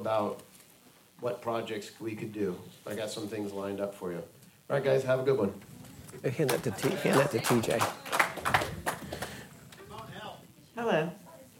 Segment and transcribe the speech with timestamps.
[0.00, 0.40] about
[1.20, 2.56] what projects we could do.
[2.86, 4.18] I got some things lined up for you.
[4.18, 5.52] All right, guys, have a good one.
[6.24, 7.80] Hand that to, T- hand that to TJ.
[10.74, 11.10] Hello.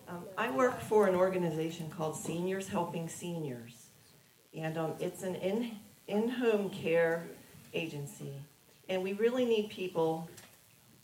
[0.09, 3.91] Um, I work for an organization called Seniors Helping Seniors,
[4.57, 5.73] and um, it's an in
[6.09, 7.27] in home care
[7.75, 8.33] agency.
[8.89, 10.29] And we really need people.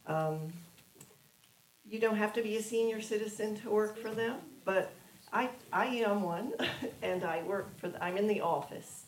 [0.07, 0.53] Um,
[1.89, 4.93] you don't have to be a senior citizen to work for them, but
[5.33, 6.53] I, I am one,
[7.03, 7.89] and I work for.
[7.89, 9.05] The, I'm in the office,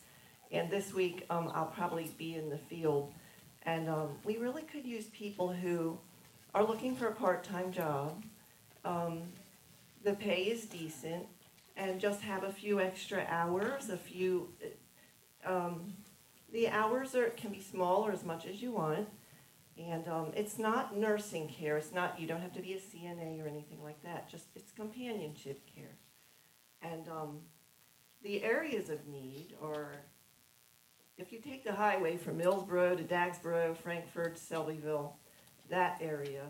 [0.51, 3.13] and this week um, I'll probably be in the field,
[3.63, 5.97] and um, we really could use people who
[6.53, 8.23] are looking for a part-time job.
[8.83, 9.21] Um,
[10.03, 11.25] the pay is decent,
[11.77, 13.89] and just have a few extra hours.
[13.89, 14.49] A few.
[15.45, 15.93] Um,
[16.51, 19.07] the hours are can be small or as much as you want,
[19.77, 21.77] and um, it's not nursing care.
[21.77, 24.29] It's not you don't have to be a CNA or anything like that.
[24.29, 25.95] Just it's companionship care.
[26.81, 27.39] And um,
[28.23, 29.91] the areas of need are,
[31.17, 35.13] if you take the highway from Millsboro to Dagsboro, Frankfort, Selbyville,
[35.69, 36.45] that area,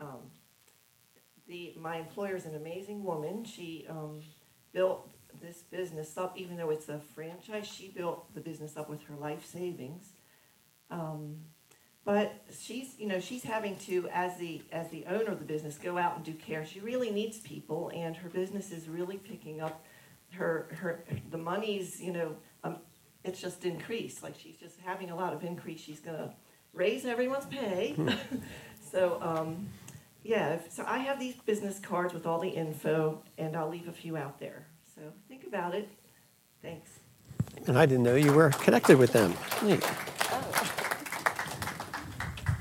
[0.00, 0.30] um,
[1.46, 3.44] the, my employer is an amazing woman.
[3.44, 4.20] She um,
[4.72, 5.10] built
[5.40, 9.14] this business up, even though it's a franchise, she built the business up with her
[9.16, 10.12] life savings.
[10.90, 11.36] Um,
[12.06, 15.76] but she's, you know, she's having to, as the as the owner of the business,
[15.76, 16.64] go out and do care.
[16.64, 19.84] She really needs people, and her business is really picking up.
[20.30, 22.76] Her her the money's, you know, um,
[23.24, 24.22] it's just increased.
[24.22, 25.80] Like she's just having a lot of increase.
[25.80, 26.32] She's gonna
[26.72, 27.96] raise everyone's pay.
[28.92, 29.66] so um,
[30.22, 33.88] yeah, if, so I have these business cards with all the info, and I'll leave
[33.88, 34.64] a few out there.
[34.94, 35.88] So think about it.
[36.62, 37.00] Thanks.
[37.66, 39.34] And I didn't know you were connected with them.
[39.60, 39.82] Neat.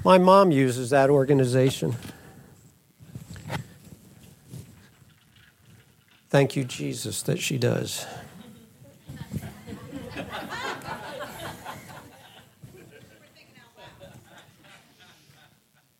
[0.05, 1.95] My mom uses that organization.
[6.29, 8.05] Thank you, Jesus, that she does.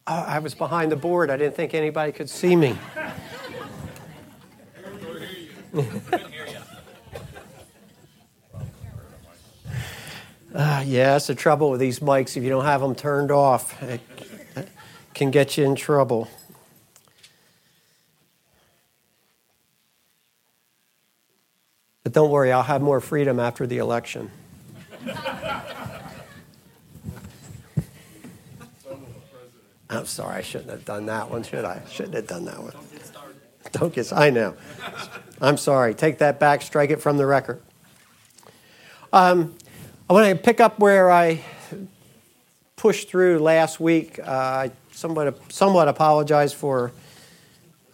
[0.05, 1.31] I was behind the board.
[1.31, 2.77] I didn't think anybody could see me.
[10.53, 12.37] Uh, yeah, that's the trouble with these mics.
[12.37, 13.99] If you don't have them turned off, it
[15.13, 16.29] can get you in trouble.
[22.03, 24.31] But don't worry, I'll have more freedom after the election.
[29.89, 31.81] I'm sorry, I shouldn't have done that one, should I?
[31.89, 32.73] Shouldn't have done that one.
[33.73, 34.55] Don't get I know.
[35.41, 35.93] I'm sorry.
[35.93, 37.61] Take that back, strike it from the record.
[39.11, 39.55] Um,
[40.07, 41.43] I want to pick up where I
[42.75, 44.19] pushed through last week.
[44.19, 46.91] Uh, I somewhat, somewhat apologize for,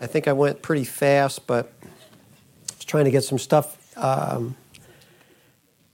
[0.01, 1.87] I think I went pretty fast, but I
[2.75, 3.97] was trying to get some stuff.
[3.97, 4.57] Um,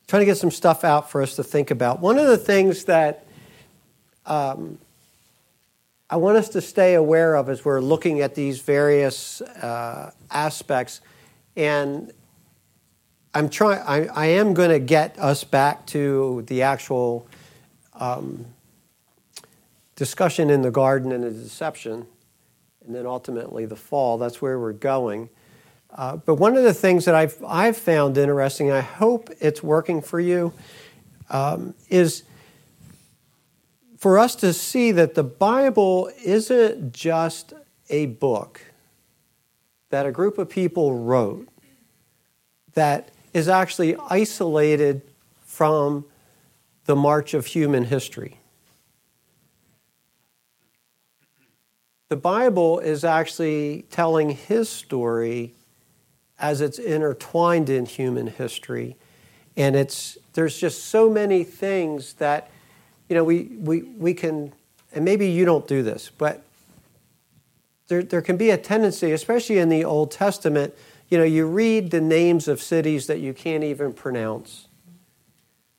[0.08, 2.00] trying to get some stuff out for us to think about.
[2.00, 3.28] One of the things that
[4.26, 4.80] um,
[6.10, 11.02] I want us to stay aware of as we're looking at these various uh, aspects,
[11.56, 12.12] and
[13.38, 13.84] I'm trying.
[13.86, 17.28] I, I am going to get us back to the actual
[17.94, 18.48] um,
[19.96, 22.08] discussion in the garden and the deception,
[22.84, 24.18] and then ultimately the fall.
[24.18, 25.30] That's where we're going.
[25.92, 30.02] Uh, but one of the things that I've I've found interesting, I hope it's working
[30.02, 30.52] for you,
[31.30, 32.24] um, is
[34.00, 37.54] for us to see that the Bible isn't just
[37.92, 38.62] a book
[39.92, 41.48] that a group of people wrote
[42.74, 45.02] that is actually isolated
[45.46, 46.06] from
[46.86, 48.40] the march of human history.
[52.10, 55.54] The Bible is actually telling his story
[56.40, 58.96] as it's intertwined in human history.
[59.58, 62.50] And it's, there's just so many things that
[63.10, 64.54] you know, we, we, we can,
[64.94, 66.44] and maybe you don't do this, but
[67.88, 70.74] there, there can be a tendency, especially in the Old Testament,
[71.10, 74.68] you know, you read the names of cities that you can't even pronounce,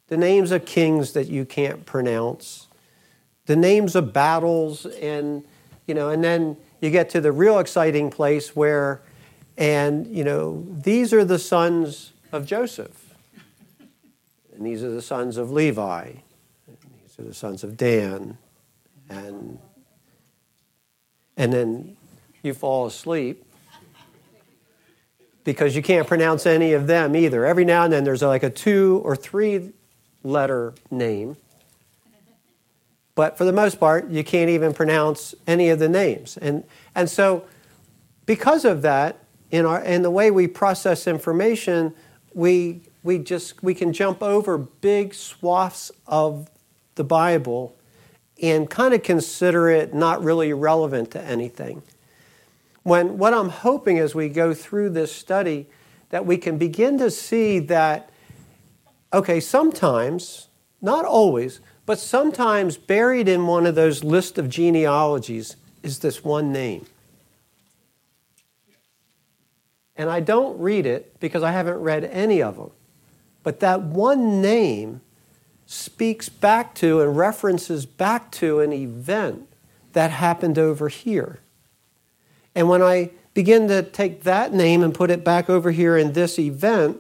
[0.09, 2.69] the names of kings that you can't pronounce,
[3.47, 5.45] the names of battles, and,
[5.87, 9.03] you know, and then you get to the real exciting place where,
[9.57, 13.15] and, you know, these are the sons of Joseph,
[14.55, 16.13] and these are the sons of Levi,
[16.67, 18.39] these are the sons of Dan,
[19.11, 19.59] and
[21.37, 21.97] and then
[22.43, 23.48] you fall asleep
[25.49, 27.47] because you can't pronounce any of them either.
[27.47, 29.73] Every now and then there's like a two or three
[30.23, 31.39] letter name,
[33.15, 36.37] but for the most part you can't even pronounce any of the names.
[36.37, 36.65] And
[36.95, 37.47] and so
[38.27, 41.95] because of that, in our in the way we process information,
[42.35, 46.51] we we just we can jump over big swaths of
[46.97, 47.75] the Bible
[48.43, 51.83] and kind of consider it not really relevant to anything.
[52.89, 55.67] When what I'm hoping as we go through this study
[56.09, 58.09] that we can begin to see that
[59.13, 60.49] okay, sometimes,
[60.81, 66.51] not always, but sometimes buried in one of those list of genealogies is this one
[66.51, 66.87] name.
[69.95, 72.71] And I don't read it because I haven't read any of them.
[73.43, 75.03] But that one name
[75.67, 79.47] speaks back to and references back to an event
[79.93, 81.41] that happened over here.
[82.59, 86.13] And when I begin to take that name and put it back over here in
[86.13, 86.99] this event,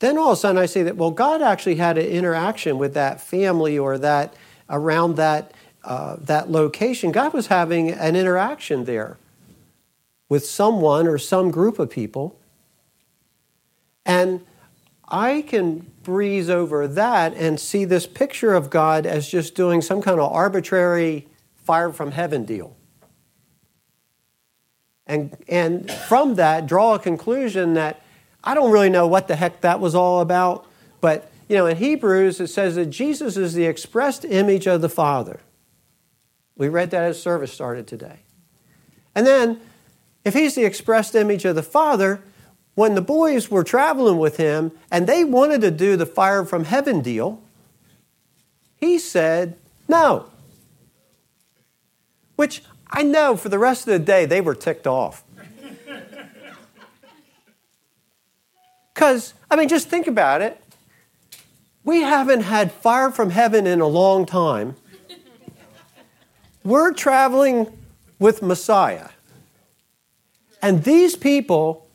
[0.00, 2.92] then all of a sudden I say that, well, God actually had an interaction with
[2.92, 4.34] that family or that
[4.68, 7.10] around that, uh, that location.
[7.10, 9.16] God was having an interaction there
[10.28, 12.38] with someone or some group of people.
[14.04, 14.44] And
[15.08, 20.02] I can breeze over that and see this picture of God as just doing some
[20.02, 21.28] kind of arbitrary
[21.64, 22.76] fire from heaven deal.
[25.12, 28.00] And, and from that, draw a conclusion that
[28.42, 30.66] I don't really know what the heck that was all about,
[31.02, 34.88] but you know, in Hebrews it says that Jesus is the expressed image of the
[34.88, 35.40] Father.
[36.56, 38.20] We read that as service started today.
[39.14, 39.60] And then,
[40.24, 42.22] if he's the expressed image of the Father,
[42.74, 46.64] when the boys were traveling with him and they wanted to do the fire from
[46.64, 47.42] heaven deal,
[48.76, 50.30] he said no.
[52.36, 52.62] Which
[52.94, 55.24] I know for the rest of the day they were ticked off.
[58.92, 60.62] Because, I mean, just think about it.
[61.82, 64.76] We haven't had fire from heaven in a long time.
[66.62, 67.76] We're traveling
[68.18, 69.08] with Messiah.
[70.60, 71.88] And these people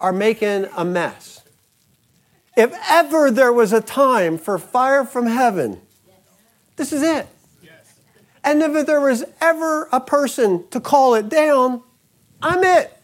[0.00, 1.42] are making a mess.
[2.56, 5.80] If ever there was a time for fire from heaven,
[6.76, 7.26] this is it.
[8.48, 11.82] And if there was ever a person to call it down,
[12.40, 12.98] I'm it.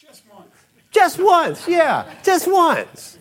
[0.00, 0.46] Just once,
[0.92, 3.18] Just once, yeah, just once.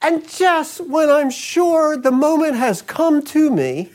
[0.00, 3.90] And just when I'm sure the moment has come to me,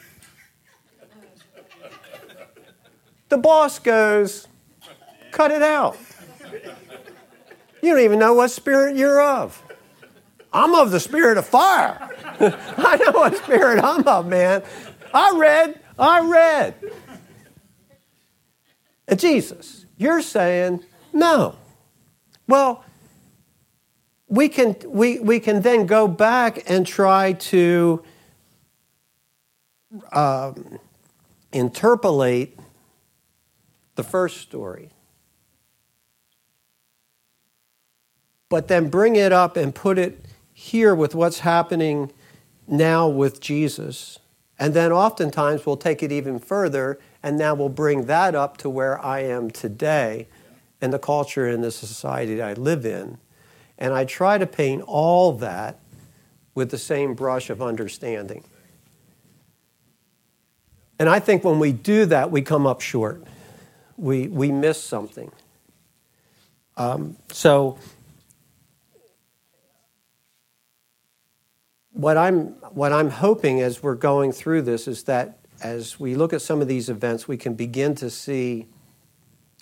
[3.29, 4.49] the boss goes,
[5.31, 5.97] cut it out.
[7.81, 9.63] You don't even know what spirit you're of.
[10.51, 12.09] I'm of the spirit of fire.
[12.39, 14.63] I know what spirit I'm of, man.
[15.13, 16.75] I read, I read.
[19.07, 21.55] And Jesus, you're saying no.
[22.47, 22.83] Well,
[24.27, 28.03] we can, we, we can then go back and try to
[30.11, 30.79] um,
[31.51, 32.57] interpolate
[33.95, 34.89] the first story,
[38.49, 42.11] but then bring it up and put it here with what's happening
[42.67, 44.19] now with Jesus.
[44.57, 48.69] And then oftentimes we'll take it even further, and now we'll bring that up to
[48.69, 50.27] where I am today
[50.81, 53.17] and the culture and the society that I live in.
[53.77, 55.79] And I try to paint all that
[56.53, 58.43] with the same brush of understanding.
[60.97, 63.23] And I think when we do that, we come up short.
[63.97, 65.31] We, we miss something.
[66.77, 67.77] Um, so,
[71.95, 76.33] what I'm, what I'm hoping as we're going through this is that as we look
[76.33, 78.67] at some of these events, we can begin to see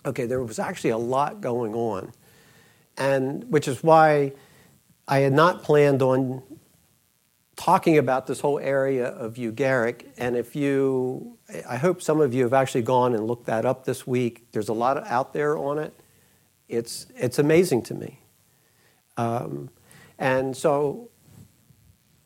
[0.05, 2.11] okay, there was actually a lot going on.
[2.97, 4.33] And which is why
[5.07, 6.43] I had not planned on
[7.55, 10.03] talking about this whole area of Ugarit.
[10.17, 11.37] And if you,
[11.67, 14.47] I hope some of you have actually gone and looked that up this week.
[14.51, 15.93] There's a lot out there on it.
[16.67, 18.19] It's, it's amazing to me.
[19.17, 19.69] Um,
[20.17, 21.09] and so,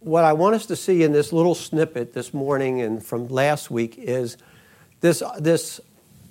[0.07, 3.69] what I want us to see in this little snippet this morning and from last
[3.69, 4.37] week is
[5.01, 5.81] this, this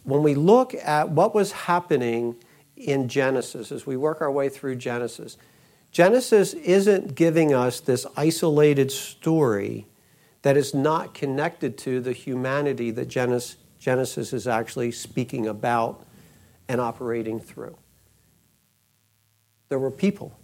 [0.04, 2.36] when we look at what was happening
[2.76, 5.36] in Genesis, as we work our way through Genesis,
[5.90, 9.86] Genesis isn't giving us this isolated story
[10.42, 16.06] that is not connected to the humanity that Genesis, Genesis is actually speaking about
[16.68, 17.76] and operating through.
[19.68, 20.38] There were people,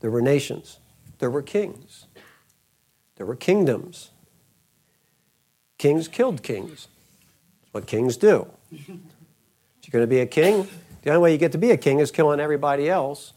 [0.00, 0.78] there were nations,
[1.18, 2.06] there were kings,
[3.20, 4.12] there were kingdoms.
[5.76, 6.88] Kings killed kings.
[7.60, 8.48] That's what kings do.
[8.72, 10.66] If you're going to be a king,
[11.02, 13.34] the only way you get to be a king is killing everybody else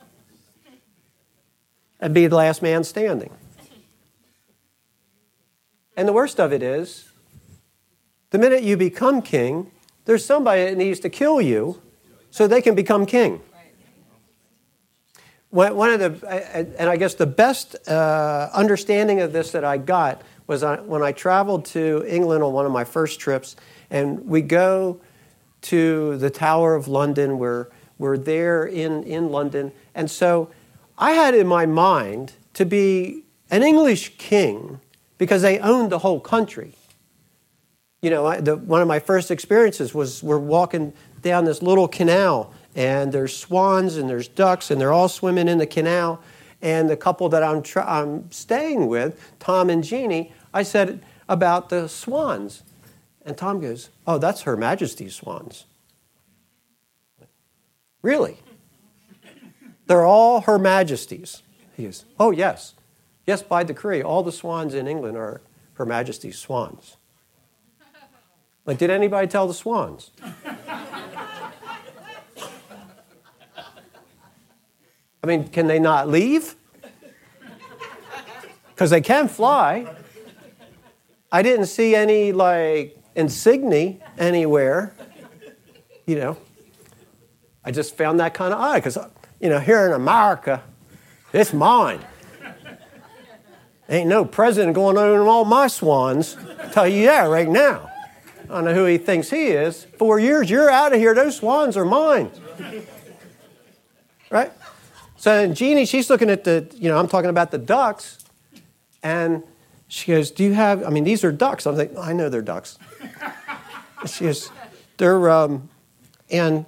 [2.00, 3.30] and be the last man standing.
[5.98, 7.12] And the worst of it is,
[8.30, 9.70] the minute you become king,
[10.06, 11.82] there's somebody that needs to kill you
[12.32, 13.42] so they can become king.
[15.54, 20.24] One of the, and I guess the best uh, understanding of this that I got
[20.48, 23.56] was when I traveled to England on one of my first trips,
[23.90, 25.00] and we go
[25.62, 27.38] to the Tower of London.
[27.38, 27.68] We're,
[27.98, 29.72] we're there in, in London.
[29.96, 30.50] And so
[30.98, 34.80] I had in my mind to be an English king
[35.18, 36.74] because they owned the whole country.
[38.02, 41.88] You know, I, the, one of my first experiences was we're walking down this little
[41.88, 46.22] canal, and there's swans and there's ducks, and they're all swimming in the canal.
[46.62, 51.70] And the couple that I'm, tra- I'm staying with, Tom and Jeannie, I said about
[51.70, 52.64] the swans.
[53.26, 55.66] And Tom goes, Oh, that's Her Majesty's swans.
[58.02, 58.38] Really?
[59.88, 61.42] They're all Her Majesty's.
[61.76, 62.74] He goes, Oh, yes.
[63.26, 65.42] Yes, by decree, all the swans in England are
[65.74, 66.98] Her Majesty's swans.
[68.66, 70.12] Like, did anybody tell the swans?
[75.24, 76.56] I mean, can they not leave?
[78.70, 79.88] Because they can fly.
[81.32, 84.94] I didn't see any, like, insignia anywhere.
[86.06, 86.38] You know,
[87.64, 88.98] I just found that kind of odd because,
[89.40, 90.62] you know, here in America,
[91.32, 92.02] it's mine.
[93.88, 96.36] Ain't no president going on all my swans.
[96.60, 97.90] I'll tell you that right now.
[98.44, 99.86] I don't know who he thinks he is.
[99.98, 101.16] Four years, you're out of here.
[101.16, 102.30] Those swans are mine.
[104.30, 104.52] Right?
[105.24, 108.18] So Jeannie, she's looking at the, you know, I'm talking about the ducks,
[109.02, 109.42] and
[109.88, 111.66] she goes, Do you have, I mean, these are ducks.
[111.66, 112.78] I'm like, I know they're ducks.
[114.06, 114.52] she goes,
[114.98, 115.70] They're, um,
[116.30, 116.66] and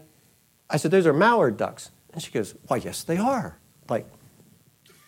[0.70, 1.92] I said, Those are mallard ducks.
[2.14, 3.58] And she goes, Why, yes, they are.
[3.90, 4.08] Like,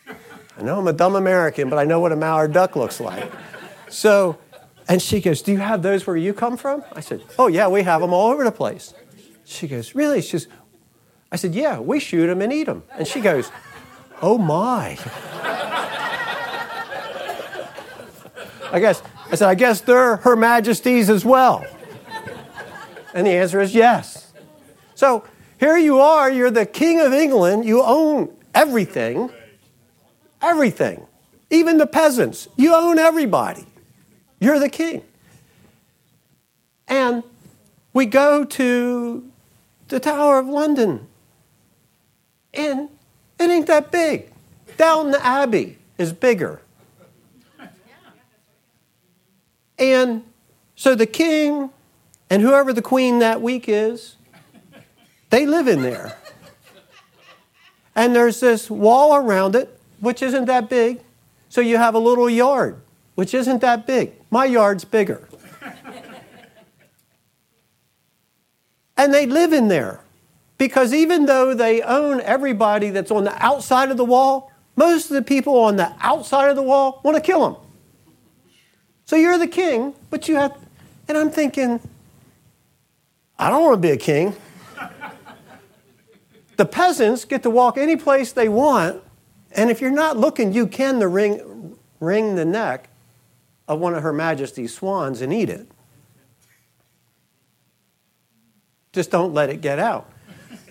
[0.09, 3.31] I know I'm a dumb American, but I know what a mallard duck looks like.
[3.87, 4.37] So,
[4.89, 6.83] and she goes, Do you have those where you come from?
[6.91, 8.93] I said, Oh, yeah, we have them all over the place.
[9.45, 10.21] She goes, Really?
[10.21, 10.47] She says,
[11.31, 12.83] I said, Yeah, we shoot them and eat them.
[12.97, 13.51] And she goes,
[14.21, 14.97] Oh, my.
[18.71, 21.65] I guess, I said, I guess they're Her Majesty's as well.
[23.13, 24.31] And the answer is yes.
[24.95, 25.23] So
[25.59, 29.29] here you are, you're the King of England, you own everything,
[30.41, 31.05] everything,
[31.49, 32.47] even the peasants.
[32.57, 33.65] You own everybody.
[34.39, 35.03] You're the king.
[36.87, 37.23] And
[37.93, 39.31] we go to
[39.87, 41.06] the Tower of London,
[42.57, 42.89] and
[43.39, 44.31] it ain't that big.
[44.77, 46.61] Downton Abbey is bigger.
[49.79, 50.23] And
[50.75, 51.69] so the king
[52.29, 54.15] and whoever the queen that week is,
[55.29, 56.17] they live in there.
[57.95, 61.01] And there's this wall around it, which isn't that big.
[61.49, 62.81] So you have a little yard,
[63.15, 64.13] which isn't that big.
[64.29, 65.27] My yard's bigger.
[68.97, 70.01] and they live in there.
[70.57, 75.15] Because even though they own everybody that's on the outside of the wall, most of
[75.15, 77.61] the people on the outside of the wall want to kill them.
[79.05, 80.57] So you're the king, but you have,
[81.07, 81.79] and I'm thinking,
[83.39, 84.35] I don't want to be a king.
[86.57, 89.01] the peasants get to walk any place they want,
[89.51, 92.89] and if you're not looking, you can the ring, wring the neck
[93.67, 95.67] of one of Her Majesty's swans and eat it.
[98.91, 100.09] Just don't let it get out.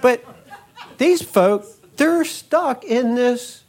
[0.01, 0.25] But
[0.99, 3.65] these folk, they're stuck in this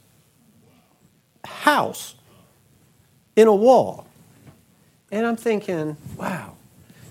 [1.46, 2.16] house
[3.36, 4.08] in a wall.
[5.12, 6.54] And I'm thinking, wow.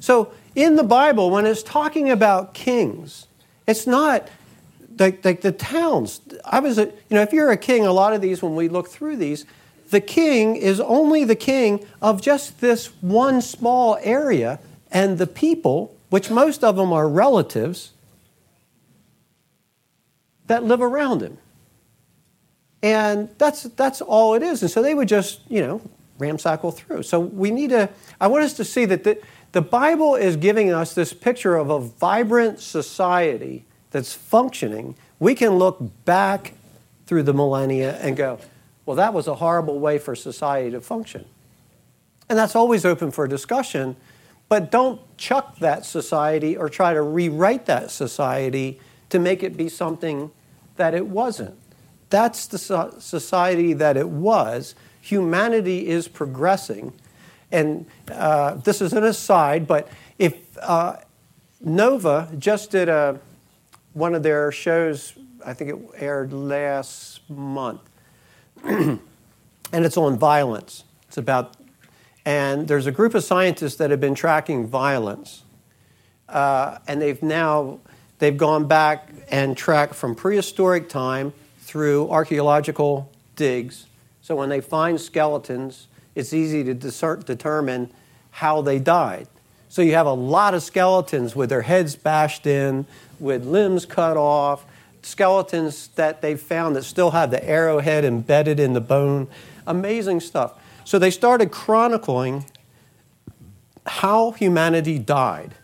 [0.01, 3.27] So in the Bible, when it's talking about kings,
[3.67, 4.29] it's not
[4.99, 6.21] like, like the towns.
[6.45, 8.69] I was, a, you know, if you're a king, a lot of these, when we
[8.69, 9.45] look through these,
[9.91, 14.59] the king is only the king of just this one small area,
[14.91, 17.93] and the people, which most of them are relatives,
[20.47, 21.39] that live around him.
[22.83, 24.63] And that's, that's all it is.
[24.63, 25.81] And so they would just, you know,
[26.19, 27.03] ramsackle through.
[27.03, 27.89] So we need to,
[28.21, 29.21] I want us to see that the,
[29.53, 34.97] the Bible is giving us this picture of a vibrant society that's functioning.
[35.19, 36.55] We can look back
[37.07, 38.39] through the millennia and go,
[38.85, 41.25] well, that was a horrible way for society to function.
[42.29, 43.97] And that's always open for discussion,
[44.49, 49.69] but don't chuck that society or try to rewrite that society to make it be
[49.69, 50.31] something
[50.77, 51.59] that it wasn't.
[52.11, 52.59] That's the
[52.99, 54.75] society that it was
[55.07, 56.93] humanity is progressing.
[57.53, 60.97] And uh, this is an aside, but if uh,
[61.61, 63.21] Nova just did a,
[63.93, 65.13] one of their shows,
[65.45, 67.83] I think it aired last month,
[68.65, 69.01] and
[69.73, 70.83] it's on violence.
[71.07, 71.57] It's about,
[72.25, 75.45] and there's a group of scientists that have been tracking violence,
[76.29, 77.79] uh, and they've now
[78.19, 83.87] they've gone back and tracked from prehistoric time through archaeological digs.
[84.23, 87.91] So when they find skeletons, it's easy to discern, determine
[88.31, 89.29] how they died.
[89.69, 92.87] So you have a lot of skeletons with their heads bashed in,
[93.19, 94.65] with limbs cut off,
[95.03, 99.29] skeletons that they've found that still have the arrowhead embedded in the bone.
[99.67, 100.55] Amazing stuff.
[100.85, 102.47] So they started chronicling
[103.87, 105.55] how humanity died,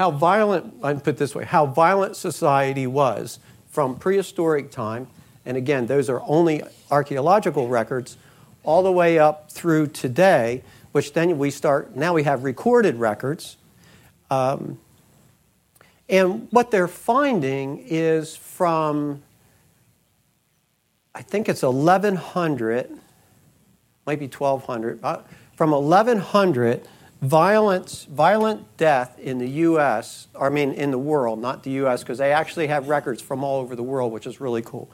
[0.00, 3.38] how violent, I put this way, how violent society was
[3.68, 5.08] from prehistoric time,
[5.44, 8.16] and again, those are only archaeological records,
[8.64, 13.58] all the way up through today, which then we start, now we have recorded records.
[14.30, 14.78] Um,
[16.08, 19.22] and what they're finding is from,
[21.14, 22.88] I think it's 1100,
[24.06, 25.20] might be 1200, uh,
[25.56, 26.88] from 1100
[27.20, 32.18] violence, violent death in the U.S., I mean in the world, not the U.S., because
[32.18, 34.90] they actually have records from all over the world, which is really cool.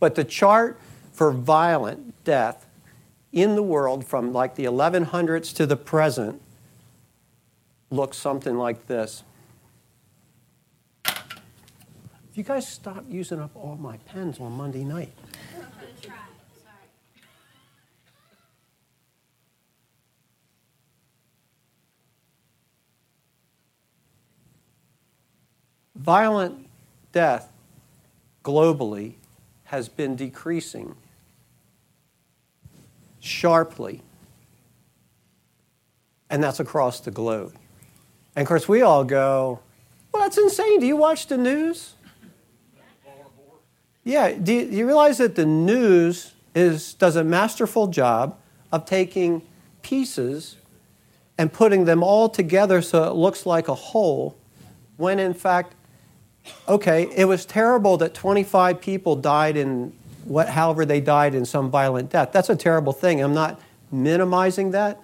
[0.00, 0.80] But the chart
[1.12, 2.66] for violent death
[3.32, 6.40] in the world from like the 1100s to the present
[7.90, 9.22] looks something like this.
[11.04, 15.12] If you guys stop using up all my pens on Monday night.
[25.98, 26.66] Violent
[27.12, 27.52] death
[28.44, 29.14] globally
[29.64, 30.94] has been decreasing
[33.20, 34.02] sharply.
[36.30, 37.54] And that's across the globe.
[38.36, 39.60] And of course, we all go,
[40.12, 40.80] well, that's insane.
[40.80, 41.94] Do you watch the news?
[44.04, 48.38] Yeah, do you, do you realize that the news is, does a masterful job
[48.72, 49.42] of taking
[49.82, 50.56] pieces
[51.36, 54.36] and putting them all together so it looks like a whole,
[54.96, 55.74] when in fact
[56.68, 59.92] okay, it was terrible that 25 people died in
[60.24, 62.32] what, however they died in some violent death.
[62.32, 63.20] That's a terrible thing.
[63.20, 65.00] I'm not minimizing that.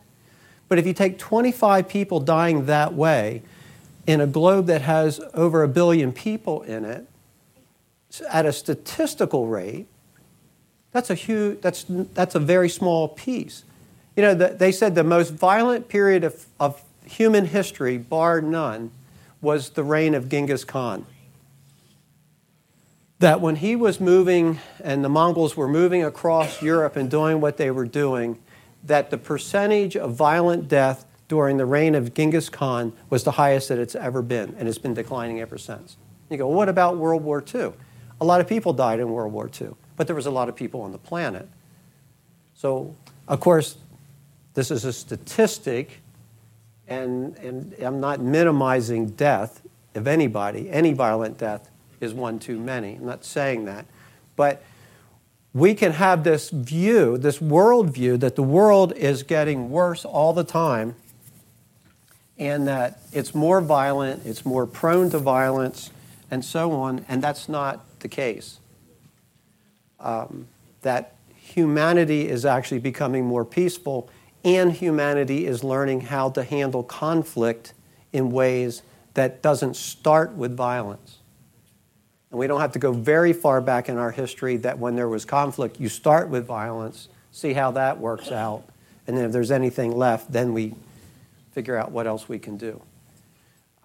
[0.68, 3.42] But if you take 25 people dying that way
[4.06, 7.06] in a globe that has over a billion people in it,
[8.28, 9.86] at a statistical rate,
[10.92, 13.64] that's a huge, that's, that's a very small piece.
[14.16, 18.92] You know, the, they said the most violent period of, of human history, bar none,
[19.40, 21.04] was the reign of Genghis Khan
[23.24, 27.56] that when he was moving and the Mongols were moving across Europe and doing what
[27.56, 28.38] they were doing,
[28.82, 33.70] that the percentage of violent death during the reign of Genghis Khan was the highest
[33.70, 35.96] that it's ever been, and it's been declining ever since.
[36.28, 37.72] You go, what about World War II?
[38.20, 40.54] A lot of people died in World War II, but there was a lot of
[40.54, 41.48] people on the planet.
[42.54, 42.94] So,
[43.26, 43.78] of course,
[44.52, 46.02] this is a statistic,
[46.86, 49.62] and, and I'm not minimizing death
[49.94, 51.70] of anybody, any violent death
[52.04, 52.94] is one too many.
[52.94, 53.86] I'm not saying that.
[54.36, 54.62] But
[55.52, 60.32] we can have this view, this world view, that the world is getting worse all
[60.32, 60.94] the time
[62.38, 65.90] and that it's more violent, it's more prone to violence,
[66.30, 68.58] and so on, and that's not the case.
[70.00, 70.48] Um,
[70.82, 74.10] that humanity is actually becoming more peaceful,
[74.44, 77.72] and humanity is learning how to handle conflict
[78.12, 78.82] in ways
[79.14, 81.18] that doesn't start with violence.
[82.34, 85.08] And we don't have to go very far back in our history that when there
[85.08, 88.64] was conflict, you start with violence, see how that works out,
[89.06, 90.74] and then if there's anything left, then we
[91.52, 92.82] figure out what else we can do.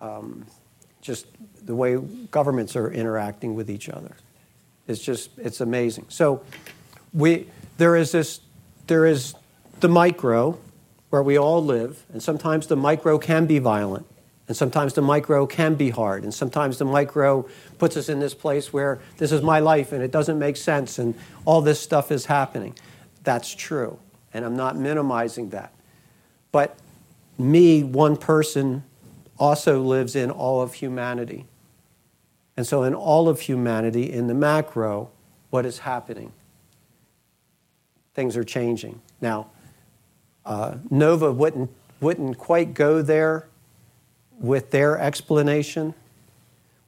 [0.02, 0.48] Um,
[1.00, 1.28] just
[1.64, 1.98] the way
[2.32, 4.16] governments are interacting with each other.
[4.88, 6.08] It's just, it's amazing.
[6.10, 6.42] So
[7.14, 7.46] we,
[7.78, 8.40] there is this,
[8.88, 9.36] there is
[9.80, 10.58] the micro
[11.12, 14.08] where we all live, and sometimes the micro can be violent.
[14.50, 16.24] And sometimes the micro can be hard.
[16.24, 20.02] And sometimes the micro puts us in this place where this is my life and
[20.02, 21.14] it doesn't make sense and
[21.46, 22.76] all this stuff is happening.
[23.24, 24.00] That's true.
[24.34, 25.72] And I'm not minimizing that.
[26.52, 26.76] But
[27.38, 28.84] me, one person,
[29.38, 31.46] also lives in all of humanity.
[32.58, 35.12] And so, in all of humanity, in the macro,
[35.50, 36.34] what is happening?
[38.16, 39.00] Things are changing.
[39.22, 39.48] Now,
[40.44, 41.70] uh, Nova wouldn't,
[42.02, 43.49] wouldn't quite go there
[44.40, 45.94] with their explanation.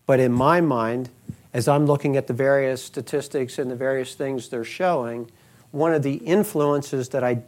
[0.06, 1.10] But in my mind,
[1.54, 5.30] as I'm looking at the various statistics and the various things they're showing,
[5.72, 7.44] one of the influences that I,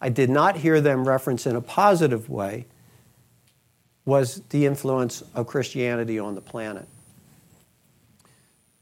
[0.00, 2.66] I did not hear them reference in a positive way
[4.04, 6.88] was the influence of Christianity on the planet.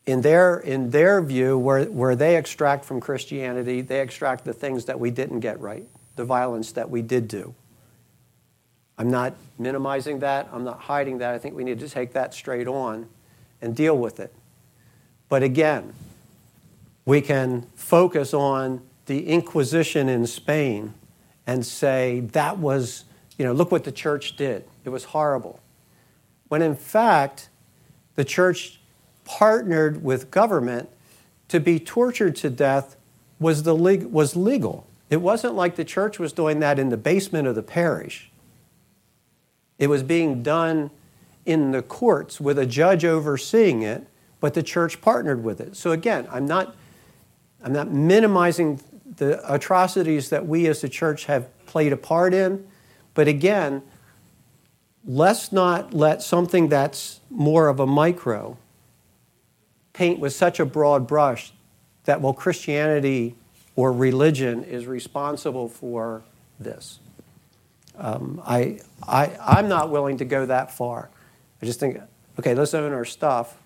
[0.07, 4.85] In their, in their view, where, where they extract from Christianity, they extract the things
[4.85, 5.85] that we didn't get right,
[6.15, 7.55] the violence that we did do.
[8.99, 10.49] I'm not minimizing that.
[10.53, 11.35] I'm not hiding that.
[11.35, 13.09] I think we need to take that straight on
[13.61, 14.33] and deal with it.
[15.29, 15.93] But again,
[17.07, 20.93] We can focus on the Inquisition in Spain
[21.47, 23.05] and say that was,
[23.39, 24.65] you know, look what the church did.
[24.85, 25.61] It was horrible.
[26.49, 27.49] When in fact,
[28.17, 28.81] the church
[29.25, 30.89] partnered with government
[31.49, 32.97] to be tortured to death
[33.39, 34.87] was, the was legal.
[35.09, 38.31] It wasn't like the church was doing that in the basement of the parish.
[39.79, 40.91] It was being done
[41.45, 44.07] in the courts with a judge overseeing it,
[44.41, 45.77] but the church partnered with it.
[45.77, 46.75] So again, I'm not,
[47.62, 48.81] I'm not minimizing
[49.17, 52.67] the atrocities that we as the church have played a part in,
[53.15, 53.83] but again,
[55.05, 58.59] let's not let something that's more of a micro
[59.93, 61.53] paint with such a broad brush
[62.05, 63.35] that, well, Christianity
[63.75, 66.23] or religion is responsible for
[66.59, 66.99] this.
[67.99, 71.09] Um, I, I, I'm not willing to go that far.
[71.63, 71.99] I just think,
[72.39, 73.57] okay, let's own our stuff,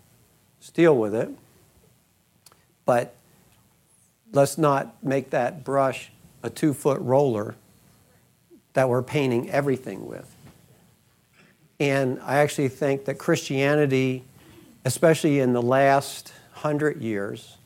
[0.74, 1.30] deal with it,
[2.84, 3.16] but
[4.32, 6.12] let's not make that brush
[6.42, 7.56] a two foot roller
[8.74, 10.32] that we're painting everything with.
[11.80, 14.24] And I actually think that Christianity,
[14.84, 17.56] especially in the last hundred years,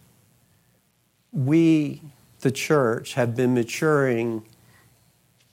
[1.32, 2.00] we,
[2.40, 4.46] the church, have been maturing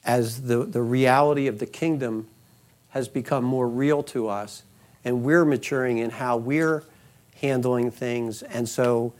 [0.04, 2.28] as the, the reality of the kingdom
[2.90, 4.62] has become more real to us,
[5.04, 6.84] and we're maturing in how we're
[7.40, 8.42] handling things.
[8.42, 9.14] And so,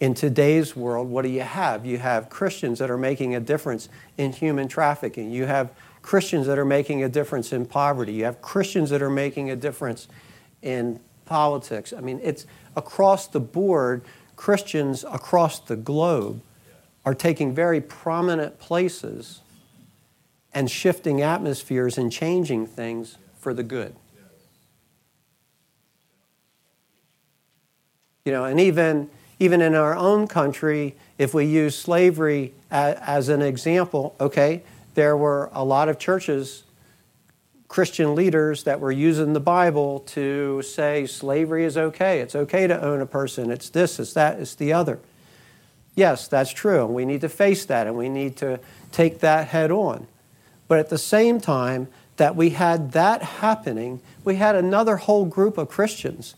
[0.00, 1.84] in today's world, what do you have?
[1.84, 5.32] You have Christians that are making a difference in human trafficking.
[5.32, 5.70] You have
[6.02, 8.12] Christians that are making a difference in poverty.
[8.12, 10.06] You have Christians that are making a difference
[10.62, 11.92] in politics.
[11.92, 12.46] I mean, it's
[12.76, 14.02] across the board,
[14.36, 16.40] Christians across the globe
[17.04, 19.40] are taking very prominent places
[20.58, 23.94] and shifting atmospheres and changing things for the good.
[28.24, 33.40] You know, and even, even in our own country, if we use slavery as, an
[33.40, 34.64] example, okay,
[34.96, 36.64] there were a lot of churches,
[37.68, 42.18] Christian leaders, that were using the Bible to say slavery is okay.
[42.18, 43.52] It's okay to own a person.
[43.52, 44.98] It's this, it's that, it's the other.
[45.94, 48.58] Yes, that's true, and we need to face that, and we need to
[48.90, 50.08] take that head on.
[50.68, 55.56] But at the same time that we had that happening, we had another whole group
[55.56, 56.34] of Christians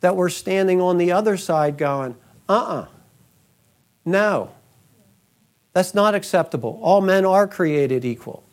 [0.00, 2.14] that were standing on the other side going,
[2.48, 2.86] uh uh-uh, uh,
[4.04, 4.50] no,
[5.72, 6.78] that's not acceptable.
[6.82, 8.44] All men are created equal.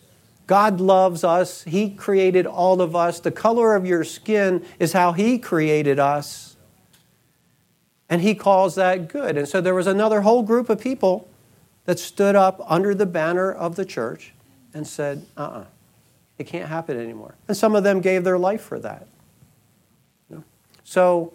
[0.47, 1.63] God loves us.
[1.63, 3.19] He created all of us.
[3.19, 6.55] The color of your skin is how He created us.
[8.10, 9.38] And He calls that good.
[9.38, 11.29] And so there was another whole group of people
[11.86, 14.34] that stood up under the banner of the church
[14.73, 15.65] and said, uh uh-uh, uh
[16.38, 17.36] it can't happen anymore.
[17.47, 19.07] And some of them gave their life for that.
[20.91, 21.31] So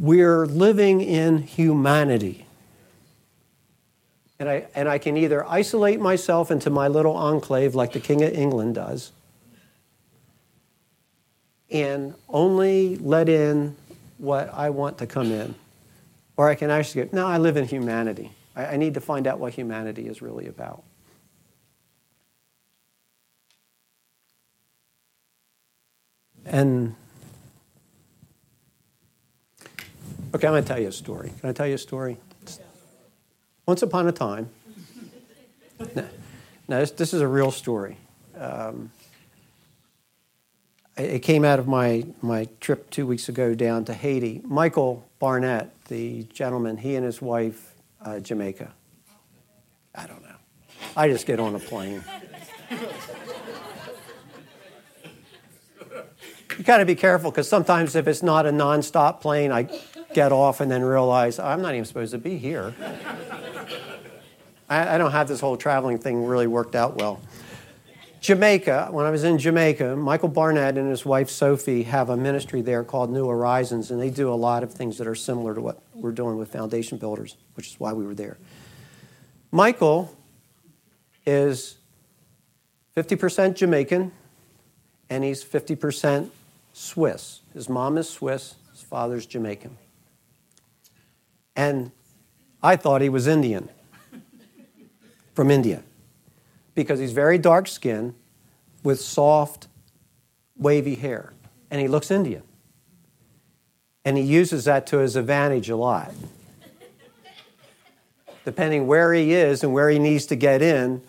[0.00, 2.44] we're living in humanity.
[4.40, 8.24] And I, and I can either isolate myself into my little enclave like the King
[8.24, 9.12] of England does,
[11.70, 13.76] and only let in
[14.18, 15.54] what I want to come in.
[16.36, 18.32] Or I can actually go, no, I live in humanity.
[18.56, 20.82] I, I need to find out what humanity is really about.
[26.44, 26.96] And
[30.36, 31.32] Okay, I'm going to tell you a story.
[31.40, 32.18] Can I tell you a story?
[33.64, 34.50] Once upon a time,
[35.94, 36.04] now,
[36.68, 37.96] now this, this, is a real story.
[38.36, 38.90] Um,
[40.98, 44.42] it came out of my, my trip two weeks ago down to Haiti.
[44.44, 47.72] Michael Barnett, the gentleman, he and his wife,
[48.06, 48.72] uh, Jamaica.
[49.94, 50.36] I don't know.
[50.96, 52.02] I just get on a plane.
[52.70, 52.78] you
[56.64, 59.68] got to be careful because sometimes if it's not a nonstop plane, I
[60.14, 62.74] get off and then realize I'm not even supposed to be here.
[64.68, 67.20] I, I don't have this whole traveling thing really worked out well.
[68.20, 72.60] Jamaica, when I was in Jamaica, Michael Barnett and his wife Sophie have a ministry
[72.60, 75.60] there called New Horizons, and they do a lot of things that are similar to
[75.60, 78.36] what we're doing with Foundation Builders, which is why we were there.
[79.50, 80.16] Michael
[81.24, 81.76] is
[82.96, 84.12] 50% Jamaican,
[85.10, 86.30] and he's 50%
[86.72, 87.40] Swiss.
[87.54, 89.76] His mom is Swiss, his father's Jamaican.
[91.54, 91.90] And
[92.62, 93.68] I thought he was Indian
[95.34, 95.82] from India
[96.74, 98.14] because he's very dark skinned
[98.82, 99.68] with soft,
[100.56, 101.32] wavy hair.
[101.70, 102.42] And he looks Indian.
[104.06, 106.12] And he uses that to his advantage a lot.
[108.44, 111.02] Depending where he is and where he needs to get in,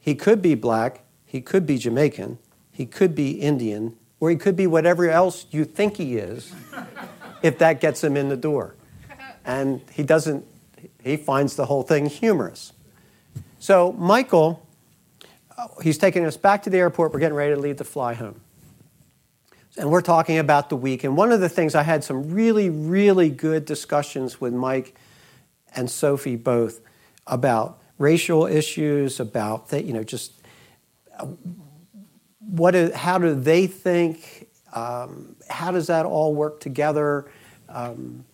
[0.00, 2.38] he could be black, he could be Jamaican,
[2.72, 6.52] he could be Indian, or he could be whatever else you think he is.
[7.42, 8.74] if that gets him in the door.
[9.44, 10.44] And he doesn't,
[11.02, 12.72] he finds the whole thing humorous.
[13.58, 14.66] So, Michael,
[15.56, 17.12] uh, he's taking us back to the airport.
[17.12, 18.40] We're getting ready to leave to fly home.
[19.80, 21.04] And we're talking about the week.
[21.04, 24.94] And one of the things I had some really, really good discussions with Mike
[25.74, 26.82] and Sophie both
[27.26, 30.34] about racial issues, about the, you know just
[31.18, 31.28] uh,
[32.40, 37.30] what is, how do they think, um, how does that all work together?
[37.70, 38.26] Um,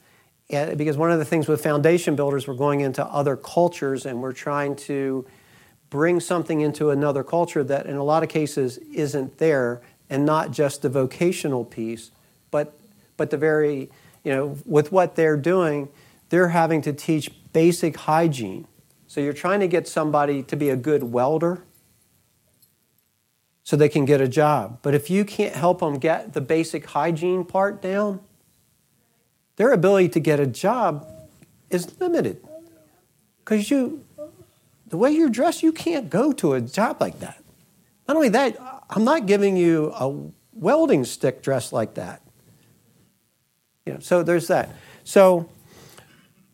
[0.49, 4.33] because one of the things with foundation builders, we're going into other cultures and we're
[4.33, 5.25] trying to
[5.91, 10.51] bring something into another culture that in a lot of cases isn't there and not
[10.51, 12.11] just the vocational piece,
[12.51, 12.79] but,
[13.17, 13.91] but the very,
[14.25, 15.89] you know, with what they're doing,
[16.29, 18.67] they're having to teach basic hygiene.
[19.07, 21.63] So you're trying to get somebody to be a good welder
[23.65, 24.79] so they can get a job.
[24.83, 28.21] But if you can't help them get the basic hygiene part down,
[29.57, 31.07] their ability to get a job
[31.71, 32.45] is limited.
[33.39, 34.05] Because you,
[34.89, 37.43] the way you're dressed, you can't go to a job like that.
[38.07, 38.57] Not only that,
[38.89, 40.15] I'm not giving you a
[40.53, 42.23] welding stick dressed like that.
[43.85, 44.71] You know, so there's that.
[45.05, 45.49] So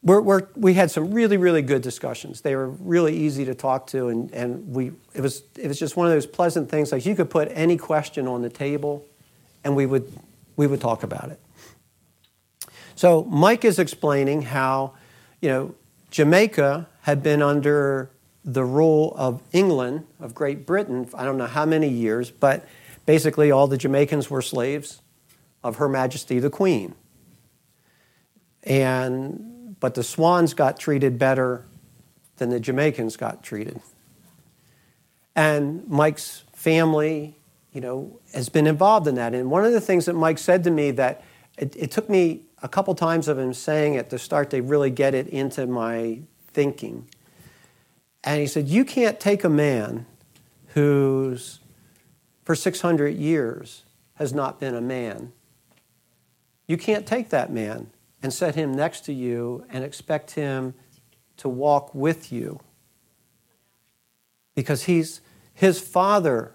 [0.02, 2.40] we're, we're, we had some really, really good discussions.
[2.40, 5.96] They were really easy to talk to, and, and we, it, was, it was just
[5.96, 6.90] one of those pleasant things.
[6.90, 9.06] Like you could put any question on the table,
[9.62, 10.12] and we would,
[10.56, 11.40] we would talk about it.
[12.96, 14.94] So Mike is explaining how,
[15.40, 15.74] you know,
[16.10, 18.10] Jamaica had been under
[18.44, 22.66] the rule of England, of Great Britain, I don't know how many years, but
[23.06, 25.00] basically all the Jamaicans were slaves
[25.62, 26.94] of Her Majesty the Queen.
[28.64, 31.66] And, but the Swans got treated better
[32.36, 33.80] than the Jamaicans got treated.
[35.34, 37.38] And Mike's family,
[37.72, 39.34] you know, has been involved in that.
[39.34, 41.22] And one of the things that Mike said to me that
[41.58, 44.90] it, it took me a couple times of him saying it to start to really
[44.90, 46.20] get it into my
[46.52, 47.08] thinking
[48.24, 50.06] and he said, You can't take a man
[50.68, 51.60] who's
[52.44, 55.32] for 600 years has not been a man.
[56.66, 57.90] You can't take that man
[58.22, 60.74] and set him next to you and expect him
[61.38, 62.60] to walk with you.
[64.54, 65.20] Because he's,
[65.54, 66.52] his father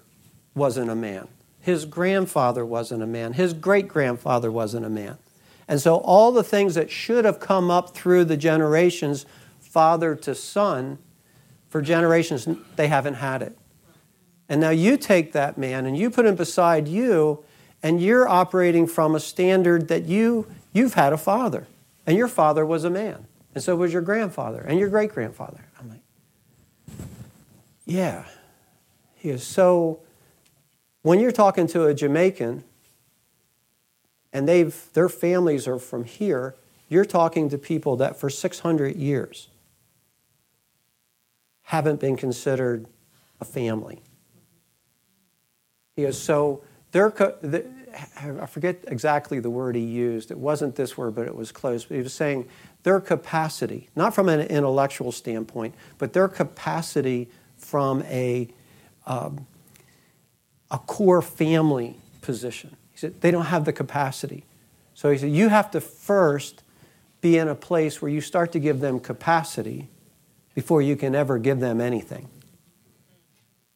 [0.56, 1.28] wasn't a man.
[1.60, 3.34] His grandfather wasn't a man.
[3.34, 5.18] His great grandfather wasn't a man.
[5.68, 9.26] And so, all the things that should have come up through the generations,
[9.60, 11.00] father to son,
[11.70, 13.58] for generations, they haven't had it.
[14.50, 17.44] And now you take that man and you put him beside you,
[17.84, 21.68] and you're operating from a standard that you, you've had a father,
[22.06, 25.66] and your father was a man, and so was your grandfather and your great grandfather.
[25.80, 26.02] I'm like,
[27.86, 28.26] yeah.
[29.16, 30.00] He is so.
[31.02, 32.64] When you're talking to a Jamaican,
[34.34, 36.56] and they've, their families are from here,
[36.90, 39.48] you're talking to people that for 600 years
[41.68, 42.88] haven't been considered
[43.42, 44.02] a family.
[45.98, 47.14] He goes, so they're,
[48.16, 50.32] I forget exactly the word he used.
[50.32, 51.84] It wasn't this word, but it was close.
[51.84, 52.48] But he was saying
[52.84, 58.48] their capacity, not from an intellectual standpoint, but their capacity from a,
[59.06, 59.46] um,
[60.72, 62.78] a core family position.
[62.94, 64.46] He said they don't have the capacity.
[64.94, 66.64] So he said you have to first
[67.20, 69.90] be in a place where you start to give them capacity
[70.58, 72.28] before you can ever give them anything.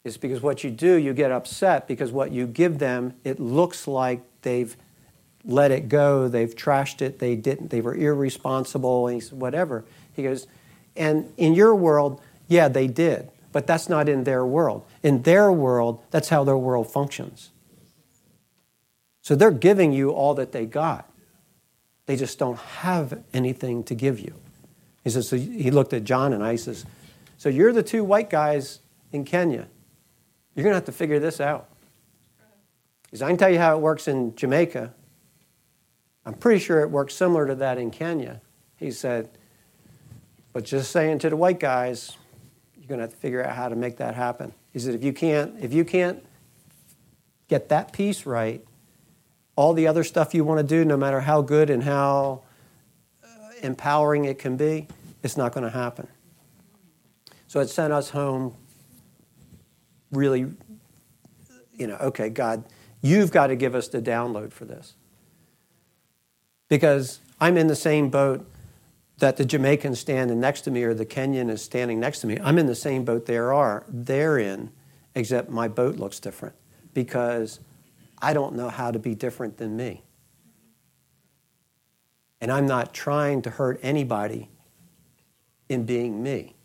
[0.03, 3.87] It's because what you do, you get upset because what you give them, it looks
[3.87, 4.75] like they've
[5.45, 9.85] let it go, they've trashed it, they didn't, they were irresponsible, and he said, whatever.
[10.15, 10.47] He goes,
[10.95, 14.83] and in your world, yeah, they did, but that's not in their world.
[15.03, 17.51] In their world, that's how their world functions.
[19.21, 21.07] So they're giving you all that they got.
[22.07, 24.40] They just don't have anything to give you.
[25.03, 26.85] He says, so he looked at John and I, he says,
[27.37, 28.79] so you're the two white guys
[29.11, 29.67] in Kenya.
[30.53, 31.69] You're going to have to figure this out.
[33.09, 34.93] He says, I can tell you how it works in Jamaica.
[36.25, 38.41] I'm pretty sure it works similar to that in Kenya.
[38.77, 39.29] He said,
[40.53, 42.17] but just saying to the white guys,
[42.77, 44.53] you're going to have to figure out how to make that happen.
[44.71, 46.23] He said, if you can't, if you can't
[47.47, 48.63] get that piece right,
[49.55, 52.43] all the other stuff you want to do, no matter how good and how
[53.61, 54.87] empowering it can be,
[55.23, 56.07] it's not going to happen.
[57.47, 58.55] So it sent us home
[60.11, 60.51] really,
[61.73, 62.63] you know, okay, God,
[63.01, 64.95] you've got to give us the download for this.
[66.69, 68.49] Because I'm in the same boat
[69.17, 72.37] that the Jamaican standing next to me or the Kenyan is standing next to me.
[72.43, 73.83] I'm in the same boat they are.
[73.87, 74.71] They're in,
[75.13, 76.55] except my boat looks different
[76.93, 77.59] because
[78.21, 80.03] I don't know how to be different than me.
[82.41, 84.49] And I'm not trying to hurt anybody
[85.69, 86.55] in being me.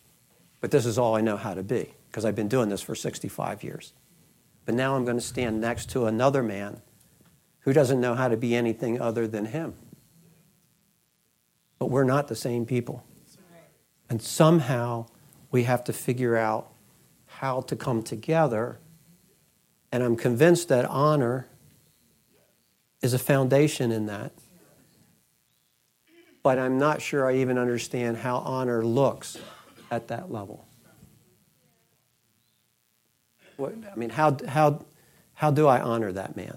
[0.61, 2.95] But this is all I know how to be because I've been doing this for
[2.95, 3.93] 65 years.
[4.65, 6.81] But now I'm going to stand next to another man
[7.61, 9.75] who doesn't know how to be anything other than him.
[11.79, 13.05] But we're not the same people.
[14.09, 15.07] And somehow
[15.51, 16.73] we have to figure out
[17.27, 18.79] how to come together.
[19.93, 21.49] And I'm convinced that honor
[23.03, 24.33] is a foundation in that.
[26.47, 29.37] But I'm not sure I even understand how honor looks
[29.91, 30.65] at that level.
[33.57, 34.85] What, I mean, how, how,
[35.35, 36.57] how do I honor that man?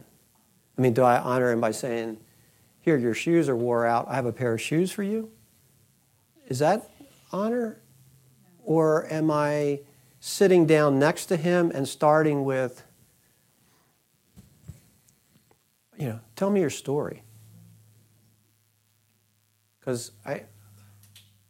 [0.77, 2.19] I mean, do I honor him by saying,
[2.81, 4.07] Here, your shoes are wore out.
[4.07, 5.31] I have a pair of shoes for you?
[6.47, 6.87] Is that
[7.31, 7.81] honor?
[8.63, 9.79] Or am I
[10.19, 12.83] sitting down next to him and starting with,
[15.97, 17.23] you know, tell me your story?
[19.89, 20.43] Because I,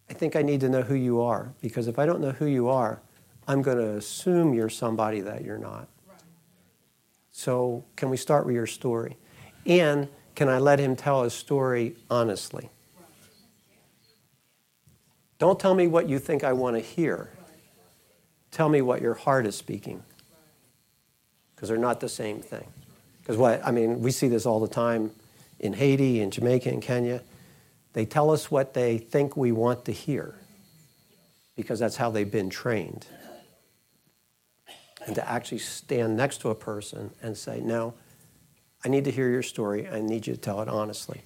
[0.09, 1.51] I think I need to know who you are.
[1.59, 3.01] Because if I don't know who you are,
[3.49, 5.89] I'm going to assume you're somebody that you're not.
[7.33, 9.17] So, can we start with your story?
[9.65, 12.69] And can I let him tell his story honestly?
[15.37, 17.31] Don't tell me what you think I want to hear.
[18.51, 20.01] Tell me what your heart is speaking.
[21.55, 22.71] Because they're not the same thing.
[23.21, 25.11] Because what, I mean, we see this all the time
[25.59, 27.21] in Haiti, in Jamaica, in Kenya.
[27.93, 30.35] They tell us what they think we want to hear
[31.55, 33.05] because that's how they've been trained
[35.05, 37.93] and to actually stand next to a person and say, No,
[38.85, 39.87] I need to hear your story.
[39.87, 41.21] I need you to tell it honestly.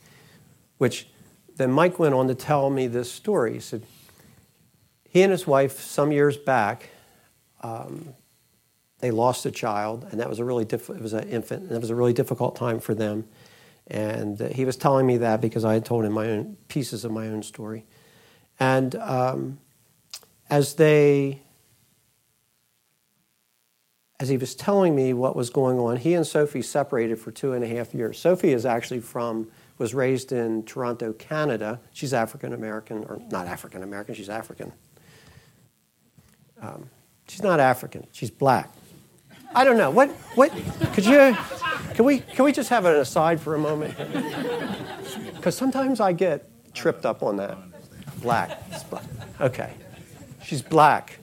[0.77, 1.07] Which
[1.55, 3.53] then Mike went on to tell me this story.
[3.53, 3.83] He said,
[5.13, 6.89] he and his wife, some years back,
[7.61, 8.15] um,
[8.99, 11.71] they lost a child, and that was a really diff- it was an infant, and
[11.71, 13.25] it was a really difficult time for them.
[13.87, 17.11] And he was telling me that because I had told him my own pieces of
[17.11, 17.85] my own story.
[18.59, 19.59] And um,
[20.49, 21.41] as they
[24.23, 27.51] as he was telling me what was going on, he and Sophie separated for two
[27.51, 28.17] and a half years.
[28.17, 31.81] Sophie is actually from, was raised in Toronto, Canada.
[31.91, 34.71] She's African American, or not African American, she's African.
[36.61, 36.89] Um,
[37.27, 38.71] she's not African, she's black.
[39.55, 39.91] I don't know.
[39.91, 40.51] What, what,
[40.93, 41.35] could you,
[41.93, 43.95] can we, can we just have an aside for a moment?
[45.35, 47.57] Because sometimes I get tripped up on that.
[48.21, 48.61] Black.
[49.41, 49.73] Okay.
[50.43, 51.19] She's black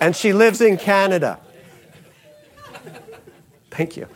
[0.00, 1.38] and she lives in Canada.
[3.70, 4.08] Thank you.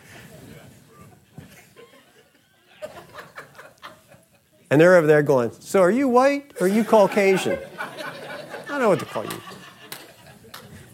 [4.71, 7.59] And they're over there going, So are you white or are you Caucasian?
[7.79, 9.41] I don't know what to call you.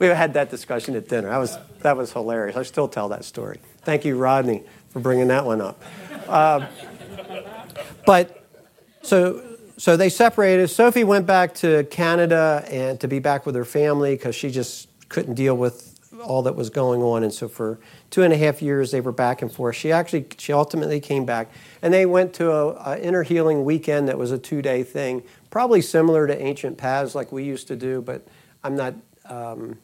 [0.01, 1.29] We had that discussion at dinner.
[1.29, 2.57] That was, that was hilarious.
[2.57, 3.61] I still tell that story.
[3.83, 5.81] Thank you, Rodney, for bringing that one up.
[6.27, 6.67] Uh,
[8.07, 8.45] but
[9.03, 9.45] so
[9.77, 10.69] so they separated.
[10.69, 14.89] Sophie went back to Canada and to be back with her family because she just
[15.09, 17.23] couldn't deal with all that was going on.
[17.23, 17.79] And so for
[18.11, 19.77] two and a half years, they were back and forth.
[19.77, 24.09] She actually, she ultimately came back, and they went to a, a inner healing weekend
[24.09, 28.03] that was a two-day thing, probably similar to ancient paths like we used to do,
[28.03, 28.27] but
[28.63, 28.95] I'm not.
[29.27, 29.79] Um,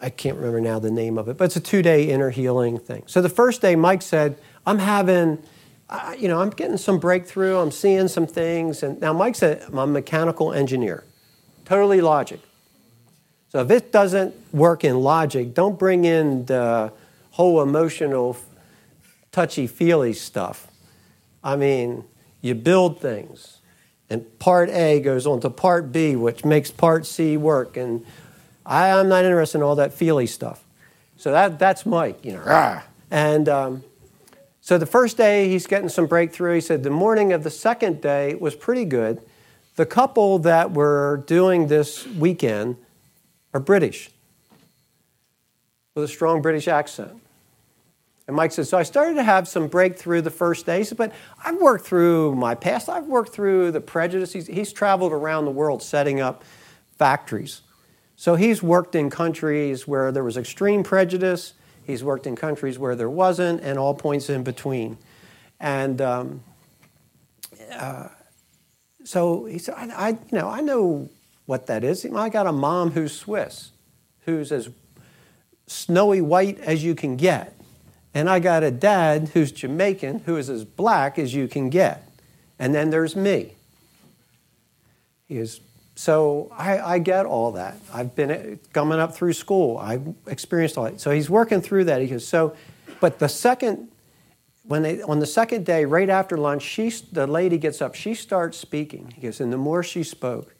[0.00, 3.04] I can't remember now the name of it, but it's a two-day inner healing thing.
[3.06, 5.42] So the first day, Mike said, "I'm having."
[5.90, 7.56] I, you know, I'm getting some breakthrough.
[7.56, 8.82] I'm seeing some things.
[8.82, 11.02] And now Mike's a, I'm a mechanical engineer,
[11.64, 12.40] totally logic.
[13.48, 16.92] So if it doesn't work in logic, don't bring in the
[17.30, 18.36] whole emotional,
[19.32, 20.66] touchy feely stuff.
[21.42, 22.04] I mean,
[22.42, 23.60] you build things,
[24.10, 27.78] and part A goes on to part B, which makes part C work.
[27.78, 28.04] And
[28.68, 30.62] I, am not interested in all that feely stuff.
[31.16, 32.40] So that, that's Mike, you know.
[32.40, 32.82] Rah.
[33.10, 33.84] And um,
[34.60, 36.56] so the first day, he's getting some breakthrough.
[36.56, 39.22] He said the morning of the second day was pretty good.
[39.76, 42.76] The couple that were doing this weekend
[43.54, 44.10] are British
[45.94, 47.12] with a strong British accent.
[48.26, 50.78] And Mike says, So I started to have some breakthrough the first day.
[50.78, 51.12] He said, But
[51.42, 54.46] I've worked through my past, I've worked through the prejudices.
[54.46, 56.44] He's, he's traveled around the world setting up
[56.98, 57.62] factories.
[58.18, 61.54] So he's worked in countries where there was extreme prejudice
[61.88, 64.98] He's worked in countries where there wasn't, and all points in between.
[65.58, 66.42] And um,
[67.72, 68.08] uh,
[69.04, 71.08] so he said, I, I, you know, I know
[71.46, 72.04] what that is.
[72.04, 73.70] I got a mom who's Swiss,
[74.26, 74.68] who's as
[75.66, 77.58] snowy white as you can get.
[78.12, 82.06] And I got a dad who's Jamaican, who is as black as you can get.
[82.58, 83.54] And then there's me.
[85.26, 85.58] He is
[85.98, 87.76] so I, I, get all that.
[87.92, 89.78] I've been eh, coming up through school.
[89.78, 91.00] I've experienced all that.
[91.00, 92.00] So he's working through that.
[92.00, 92.54] He goes, so,
[93.00, 93.88] but the second,
[94.62, 97.96] when they on the second day, right after lunch, she the lady gets up.
[97.96, 99.12] She starts speaking.
[99.16, 100.54] He goes, and the more she spoke,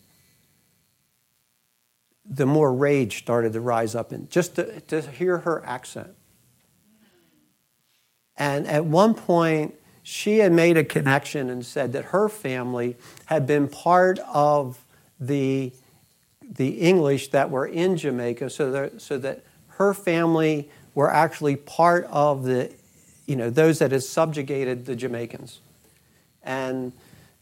[2.28, 6.16] the more rage started to rise up in just to, to hear her accent.
[8.36, 13.47] And at one point, she had made a connection and said that her family had
[13.47, 14.84] been part of
[15.21, 15.73] the,
[16.43, 22.05] the English that were in Jamaica, so that, so that her family were actually part
[22.11, 22.73] of the,
[23.27, 25.61] you know, those that had subjugated the Jamaicans.
[26.43, 26.93] And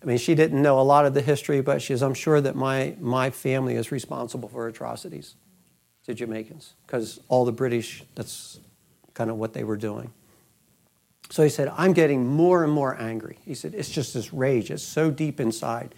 [0.03, 2.41] I mean, she didn't know a lot of the history, but she says, I'm sure
[2.41, 5.35] that my, my family is responsible for atrocities
[6.05, 8.61] to Jamaicans because all the British, that's
[9.15, 10.13] kind of what they were doing.
[11.31, 13.39] So he said, I'm getting more and more angry.
[13.45, 14.71] He said, It's just this rage.
[14.71, 15.95] It's so deep inside.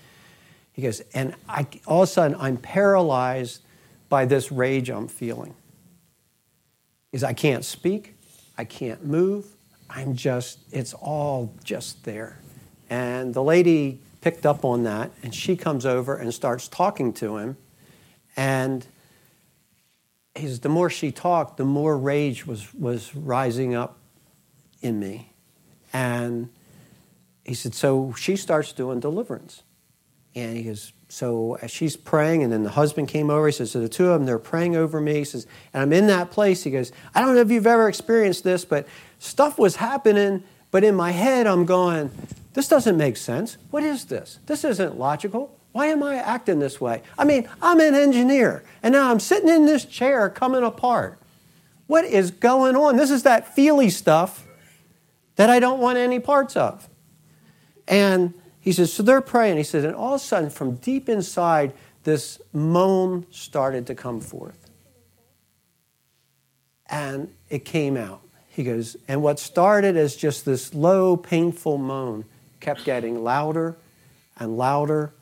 [0.79, 3.63] He goes, And I, all of a sudden, I'm paralyzed
[4.09, 5.57] by this rage I'm feeling.
[7.11, 8.15] Is I can't speak,
[8.57, 9.47] I can't move.
[9.91, 12.39] I'm just, it's all just there.
[12.89, 17.39] And the lady picked up on that, and she comes over and starts talking to
[17.39, 17.57] him.
[18.37, 18.87] And
[20.37, 23.99] he says, the more she talked, the more rage was, was rising up
[24.81, 25.33] in me.
[25.93, 26.51] And
[27.45, 29.65] he said, So she starts doing deliverance.
[30.35, 33.73] And he goes, So as she's praying, and then the husband came over, he says,
[33.73, 35.15] So the two of them, they're praying over me.
[35.15, 36.65] He says, And I'm in that place.
[36.65, 38.87] He goes, I don't know if you've ever experienced this, but
[39.19, 42.11] stuff was happening, but in my head, I'm going,
[42.55, 43.57] This doesn't make sense.
[43.71, 44.39] What is this?
[44.47, 45.55] This isn't logical.
[45.73, 47.03] Why am I acting this way?
[47.19, 51.19] I mean, I'm an engineer, and now I'm sitting in this chair coming apart.
[51.87, 52.97] What is going on?
[52.97, 54.47] This is that feely stuff
[55.37, 56.89] that I don't want any parts of.
[57.87, 58.35] And
[58.69, 59.57] he says, so they're praying.
[59.57, 61.73] He says, and all of a sudden, from deep inside,
[62.05, 64.71] this moan started to come forth.
[66.91, 68.21] And it came out.
[68.47, 72.27] He goes, and what started as just this low, painful moan
[72.61, 73.79] kept getting louder
[74.39, 75.15] and louder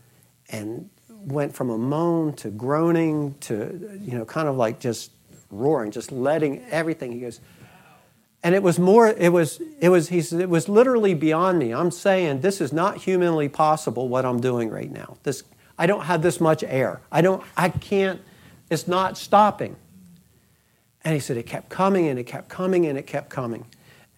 [0.48, 5.12] and went from a moan to groaning to, you know, kind of like just
[5.52, 7.12] roaring, just letting everything.
[7.12, 7.38] He goes,
[8.46, 11.74] and it was more, it was, it was, he said, it was literally beyond me.
[11.74, 15.16] I'm saying this is not humanly possible what I'm doing right now.
[15.24, 15.42] This,
[15.76, 17.00] I don't have this much air.
[17.10, 18.20] I don't, I can't,
[18.70, 19.74] it's not stopping.
[21.02, 23.66] And he said it kept coming and it kept coming and it kept coming.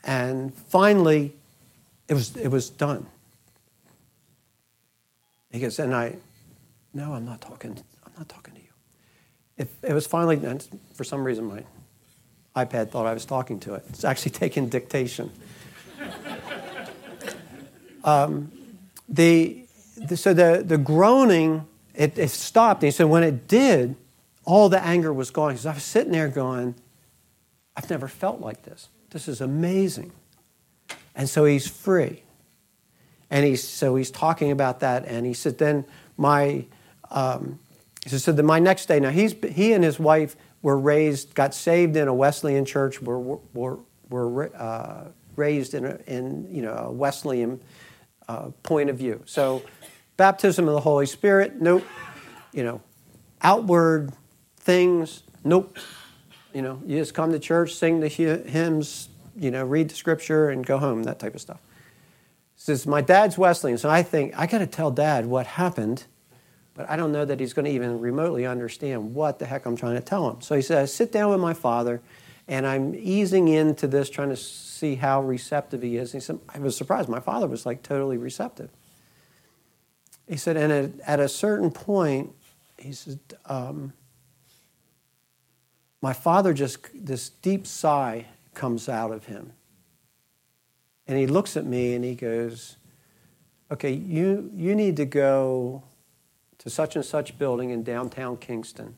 [0.04, 1.34] And finally,
[2.06, 3.06] it was, it was done.
[5.50, 6.16] He goes, and I,
[6.92, 8.72] no, I'm not talking, I'm not talking to you.
[9.56, 10.38] It, it was finally,
[10.92, 11.64] for some reason, my
[12.56, 13.84] iPad thought I was talking to it.
[13.88, 15.30] It's actually taking dictation.
[18.04, 18.52] um,
[19.08, 19.64] the,
[19.96, 22.82] the, so the, the groaning, it, it stopped.
[22.82, 23.96] And he said, when it did,
[24.44, 25.50] all the anger was gone.
[25.50, 26.74] Because I was sitting there going,
[27.76, 28.88] I've never felt like this.
[29.10, 30.12] This is amazing.
[31.14, 32.22] And so he's free.
[33.30, 35.04] And he's, so he's talking about that.
[35.06, 35.84] And he said, then
[36.16, 36.64] my,
[37.10, 37.58] um,
[38.04, 41.34] he said, so then my next day, now he's, he and his wife were raised,
[41.34, 43.78] got saved in a Wesleyan church, were, were,
[44.08, 47.60] were uh, raised in, a, in you know, a Wesleyan
[48.28, 49.22] uh, point of view.
[49.24, 49.62] So,
[50.16, 51.84] baptism of the Holy Spirit, nope.
[52.52, 52.82] You know,
[53.42, 54.12] outward
[54.56, 55.78] things, nope.
[56.52, 60.50] You know, you just come to church, sing the hymns, you know, read the scripture,
[60.50, 61.60] and go home, that type of stuff.
[62.56, 66.04] Says, my dad's Wesleyan, so I think I got to tell dad what happened
[66.78, 69.74] but I don't know that he's going to even remotely understand what the heck I'm
[69.74, 70.40] trying to tell him.
[70.40, 72.00] So he said, I sit down with my father,
[72.46, 76.14] and I'm easing into this, trying to see how receptive he is.
[76.14, 77.08] And he said, I was surprised.
[77.08, 78.70] My father was like totally receptive.
[80.28, 82.30] He said, and at, at a certain point,
[82.78, 83.92] he said, um,
[86.00, 89.52] my father just, this deep sigh comes out of him.
[91.08, 92.76] And he looks at me and he goes,
[93.68, 95.82] okay, you, you need to go
[96.58, 98.94] to such and such building in downtown Kingston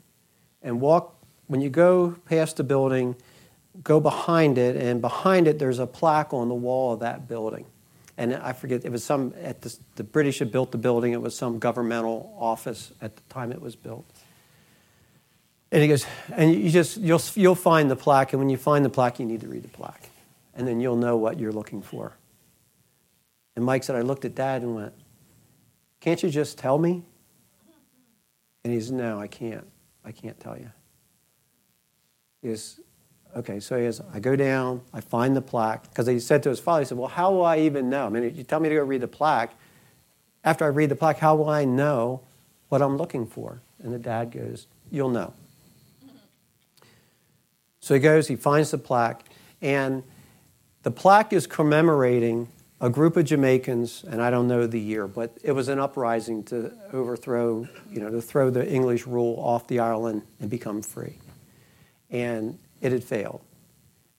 [0.62, 1.14] and walk,
[1.46, 3.16] when you go past the building,
[3.82, 7.66] go behind it, and behind it there's a plaque on the wall of that building.
[8.16, 11.22] And I forget, it was some, at the, the British had built the building, it
[11.22, 14.04] was some governmental office at the time it was built.
[15.72, 16.04] And he goes,
[16.36, 19.26] and you just, you'll, you'll find the plaque, and when you find the plaque, you
[19.26, 20.10] need to read the plaque.
[20.54, 22.16] And then you'll know what you're looking for.
[23.56, 24.92] And Mike said, I looked at dad and went,
[26.00, 27.04] Can't you just tell me?
[28.64, 29.66] And he says, No, I can't.
[30.04, 30.70] I can't tell you.
[32.42, 32.80] He goes,
[33.36, 36.48] Okay, so he says, I go down, I find the plaque, because he said to
[36.48, 38.06] his father, he said, Well, how will I even know?
[38.06, 39.54] I mean, you tell me to go read the plaque.
[40.42, 42.22] After I read the plaque, how will I know
[42.70, 43.60] what I'm looking for?
[43.82, 45.32] And the dad goes, You'll know.
[47.80, 49.24] So he goes, he finds the plaque,
[49.62, 50.02] and
[50.82, 52.48] The plaque is commemorating
[52.80, 56.42] a group of Jamaicans, and I don't know the year, but it was an uprising
[56.44, 61.18] to overthrow, you know, to throw the English rule off the island and become free.
[62.10, 63.42] And it had failed.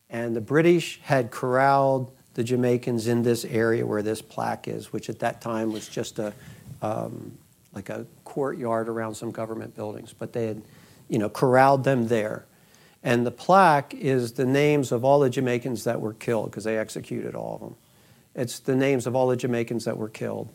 [0.10, 5.10] And the British had corralled the Jamaicans in this area where this plaque is, which
[5.10, 6.34] at that time was just a
[6.82, 7.38] um,
[7.74, 10.14] like a courtyard around some government buildings.
[10.18, 10.62] But they had,
[11.08, 12.46] you know, corralled them there.
[13.04, 16.78] And the plaque is the names of all the Jamaicans that were killed because they
[16.78, 17.76] executed all of them.
[18.36, 20.50] It's the names of all the Jamaicans that were killed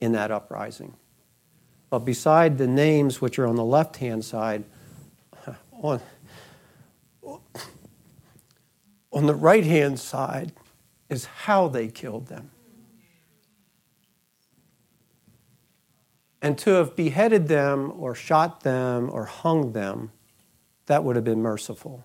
[0.00, 0.94] in that uprising.
[1.90, 4.64] But beside the names, which are on the left hand side,
[5.72, 6.00] on,
[9.12, 10.52] on the right hand side
[11.08, 12.50] is how they killed them.
[16.40, 20.12] And to have beheaded them or shot them or hung them,
[20.86, 22.04] that would have been merciful.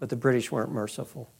[0.00, 1.30] But the British weren't merciful.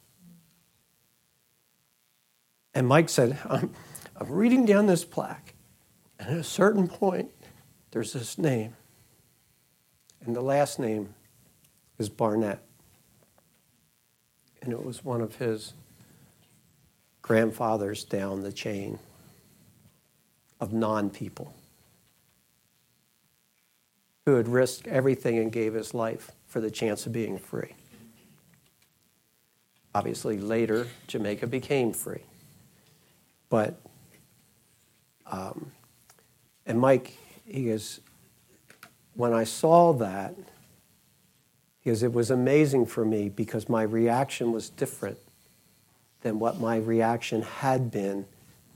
[2.75, 3.71] And Mike said, I'm,
[4.17, 5.55] I'm reading down this plaque,
[6.19, 7.31] and at a certain point,
[7.93, 8.75] there's this name.
[10.25, 11.15] And the last name
[11.99, 12.61] is Barnett.
[14.63, 15.75] And it was one of his
[17.23, 18.99] grandfathers down the chain
[20.61, 21.55] of non people
[24.27, 27.75] who had risked everything and gave his life for the chance of being free.
[29.95, 32.23] Obviously, later, Jamaica became free.
[33.55, 33.81] But,
[35.27, 35.71] um,
[36.67, 38.01] and Mike, he goes,
[39.15, 40.35] when I saw that,
[41.79, 45.19] he goes, it was amazing for me because my reaction was different
[46.23, 48.27] than what my reaction had been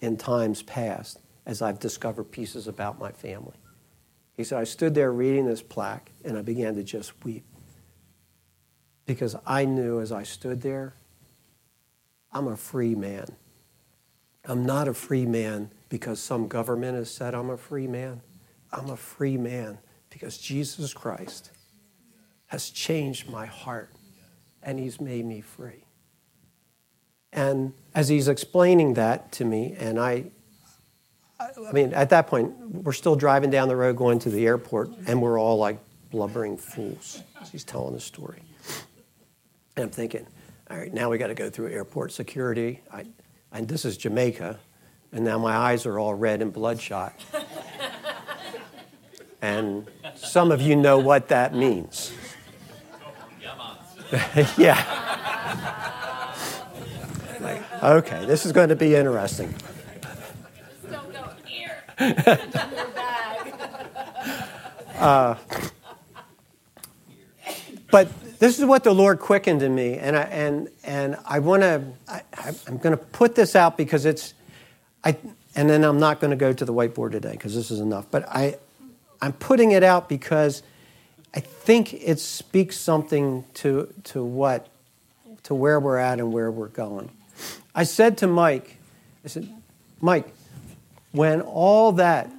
[0.00, 3.56] in times past as I've discovered pieces about my family.
[4.36, 7.44] He said, I stood there reading this plaque and I began to just weep
[9.06, 10.94] because I knew as I stood there,
[12.30, 13.26] I'm a free man.
[14.48, 18.22] I'm not a free man because some government has said I'm a free man.
[18.72, 19.78] I'm a free man
[20.10, 21.50] because Jesus Christ
[22.46, 23.90] has changed my heart
[24.62, 25.84] and he's made me free.
[27.32, 30.30] And as he's explaining that to me, and I,
[31.38, 34.90] I mean, at that point, we're still driving down the road going to the airport,
[35.06, 35.78] and we're all like
[36.10, 37.22] blubbering fools
[37.52, 38.42] he's telling the story.
[39.76, 40.26] And I'm thinking,
[40.70, 42.80] all right, now we got to go through airport security.
[42.92, 43.04] I,
[43.52, 44.58] and this is Jamaica,
[45.12, 47.14] and now my eyes are all red and bloodshot.
[49.42, 52.12] and some of you know what that means.
[54.56, 54.84] yeah.
[57.40, 59.54] Like, okay, this is going to be interesting.
[60.90, 61.84] Don't go here.
[64.98, 65.34] uh,
[67.90, 68.08] but
[68.38, 71.82] this is what the Lord quickened in me, and I and and I want to.
[72.08, 72.22] I,
[72.68, 74.32] am going to put this out because it's,
[75.02, 75.16] I,
[75.56, 78.06] and then I'm not going to go to the whiteboard today because this is enough.
[78.10, 78.56] But I,
[79.20, 80.62] I'm putting it out because
[81.34, 84.68] I think it speaks something to to what,
[85.44, 87.10] to where we're at and where we're going.
[87.74, 88.78] I said to Mike,
[89.24, 89.48] I said,
[90.00, 90.32] Mike,
[91.10, 92.30] when all that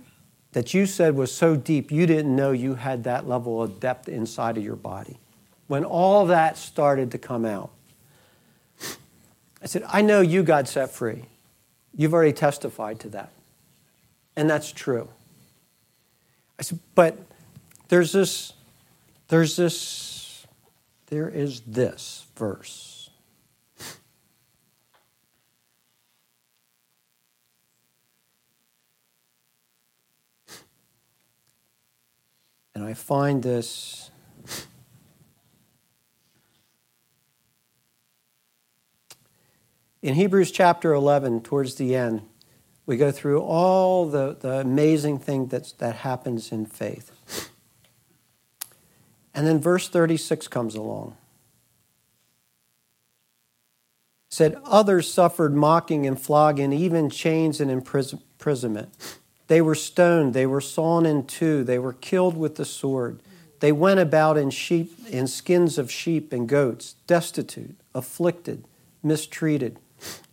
[0.53, 4.07] that you said was so deep, you didn't know you had that level of depth
[4.07, 5.17] inside of your body
[5.69, 7.69] when all that started to come out.
[9.61, 11.25] I said, I know you got set free.
[11.95, 13.31] You've already testified to that.
[14.35, 15.09] And that's true.
[16.57, 17.19] I said, but
[17.87, 18.53] there's this,
[19.27, 20.47] there's this,
[21.07, 23.11] there is this verse.
[32.73, 34.09] And I find this
[40.01, 42.21] In Hebrews chapter 11, towards the end,
[42.85, 47.49] we go through all the, the amazing thing that's, that happens in faith.
[49.33, 51.17] And then verse 36 comes along.
[54.29, 58.89] It said, Others suffered mocking and flogging, even chains and imprisonment.
[59.47, 63.21] They were stoned, they were sawn in two, they were killed with the sword.
[63.59, 68.63] They went about in sheep in skins of sheep and goats, destitute, afflicted,
[69.03, 69.77] mistreated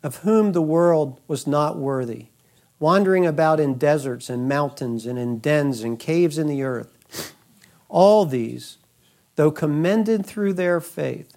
[0.03, 2.27] of whom the world was not worthy,
[2.79, 7.35] wandering about in deserts and mountains and in dens and caves in the earth.
[7.89, 8.79] All these,
[9.37, 11.37] though commended through their faith,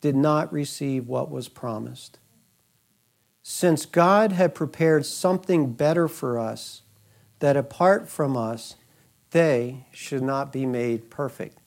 [0.00, 2.18] did not receive what was promised.
[3.42, 6.82] Since God had prepared something better for us,
[7.40, 8.76] that apart from us,
[9.30, 11.58] they should not be made perfect.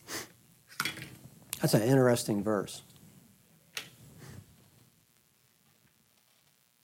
[1.62, 2.84] That's an interesting verse.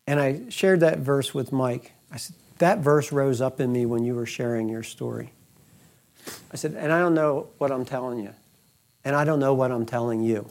[0.10, 1.92] And I shared that verse with Mike.
[2.12, 5.34] I said, That verse rose up in me when you were sharing your story.
[6.52, 8.34] I said, And I don't know what I'm telling you.
[9.06, 10.50] And I don't know what I'm telling you.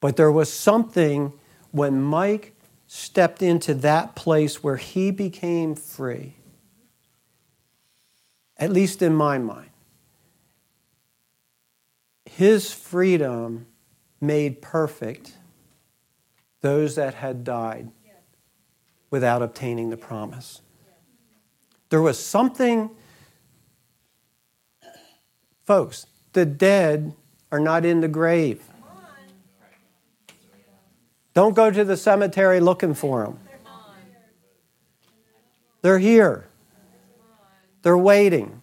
[0.00, 1.32] But there was something
[1.70, 2.56] when Mike
[2.88, 6.34] stepped into that place where he became free,
[8.56, 9.70] at least in my mind.
[12.24, 13.66] His freedom
[14.20, 15.34] made perfect
[16.60, 17.90] those that had died
[19.10, 20.60] without obtaining the promise.
[21.90, 22.90] There was something,
[25.64, 27.14] folks, the dead
[27.52, 28.62] are not in the grave.
[31.34, 33.38] Don't go to the cemetery looking for them.
[35.82, 36.48] They're here.
[37.82, 38.62] They're waiting.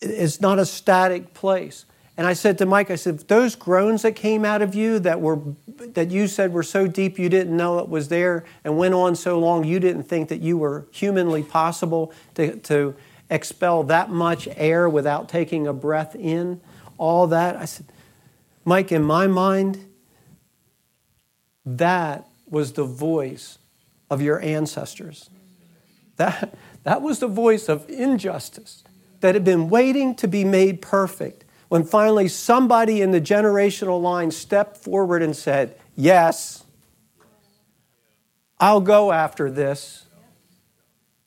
[0.00, 1.84] It's not a static place.
[2.16, 5.20] And I said to Mike, I said, those groans that came out of you that
[5.20, 5.38] were
[5.78, 9.16] that you said were so deep you didn't know it was there and went on
[9.16, 12.94] so long you didn't think that you were humanly possible to, to
[13.30, 16.60] expel that much air without taking a breath in,
[16.98, 17.56] all that.
[17.56, 17.86] I said,
[18.64, 19.86] Mike, in my mind,
[21.64, 23.58] that was the voice
[24.10, 25.30] of your ancestors.
[26.16, 28.84] That, that was the voice of injustice
[29.20, 31.44] that had been waiting to be made perfect.
[31.70, 36.64] When finally somebody in the generational line stepped forward and said, Yes,
[38.58, 40.06] I'll go after this.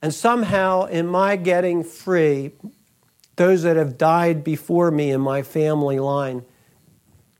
[0.01, 2.51] And somehow, in my getting free,
[3.37, 6.43] those that have died before me in my family line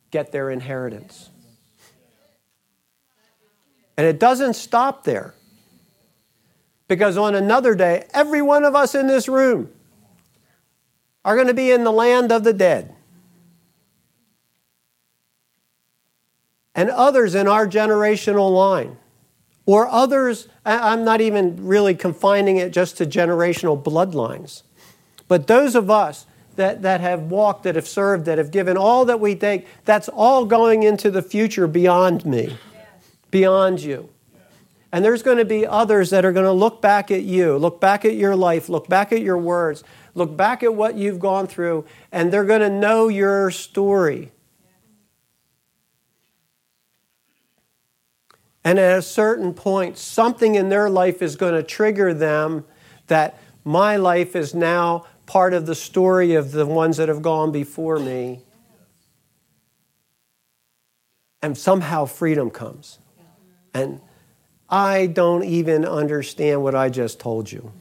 [0.09, 1.29] get their inheritance.
[3.97, 5.33] And it doesn't stop there.
[6.87, 9.73] Because on another day, every one of us in this room
[11.25, 12.95] are going to be in the land of the dead.
[16.75, 18.97] And others in our generational line,
[19.65, 24.63] or others, I'm not even really confining it just to generational bloodlines,
[25.27, 29.05] but those of us that, that have walked, that have served, that have given all
[29.05, 32.57] that we take, that's all going into the future beyond me,
[33.31, 34.09] beyond you.
[34.91, 37.81] And there's going to be others that are going to look back at you, look
[37.81, 39.83] back at your life, look back at your words,
[40.13, 44.31] look back at what you've gone through, and they're going to know your story.
[48.63, 52.65] And at a certain point, something in their life is going to trigger them
[53.07, 57.51] that my life is now part of the story of the ones that have gone
[57.51, 58.41] before me.
[61.41, 62.99] And somehow freedom comes.
[63.73, 63.99] And
[64.69, 67.73] I don't even understand what I just told you.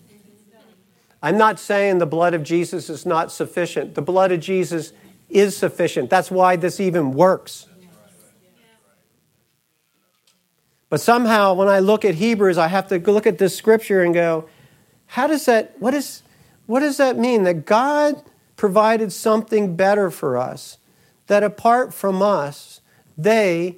[1.22, 3.94] I'm not saying the blood of Jesus is not sufficient.
[3.94, 4.92] The blood of Jesus
[5.30, 6.10] is sufficient.
[6.10, 7.66] That's why this even works.
[10.88, 14.12] But somehow, when I look at Hebrews, I have to look at this scripture and
[14.12, 14.48] go,
[15.06, 16.22] how does that, what, is,
[16.66, 17.44] what does that mean?
[17.44, 18.22] That God
[18.56, 20.78] provided something better for us,
[21.28, 22.80] that apart from us,
[23.16, 23.76] they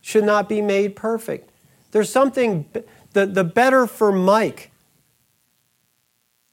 [0.00, 1.50] should not be made perfect.
[1.90, 2.66] There's something,
[3.12, 4.71] the, the better for Mike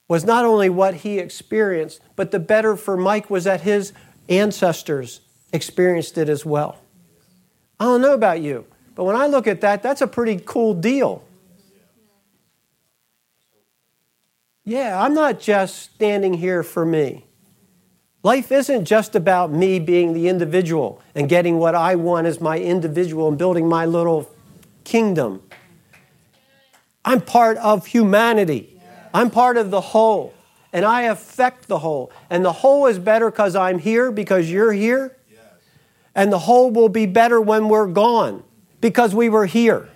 [0.10, 3.94] was not only what he experienced, but the better for Mike was that his
[4.28, 5.22] ancestors
[5.54, 6.80] experienced it as well.
[7.80, 10.74] I don't know about you, but when I look at that, that's a pretty cool
[10.74, 11.24] deal.
[14.66, 17.26] Yeah, I'm not just standing here for me.
[18.22, 22.60] Life isn't just about me being the individual and getting what I want as my
[22.60, 24.30] individual and building my little
[24.84, 25.42] kingdom.
[27.06, 28.79] I'm part of humanity.
[29.14, 30.34] I'm part of the whole.
[30.72, 32.12] And I affect the whole.
[32.30, 35.16] And the whole is better because I'm here, because you're here.
[36.14, 38.44] And the whole will be better when we're gone
[38.82, 39.90] because we were here.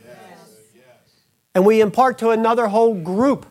[1.56, 3.46] And we impart to another whole group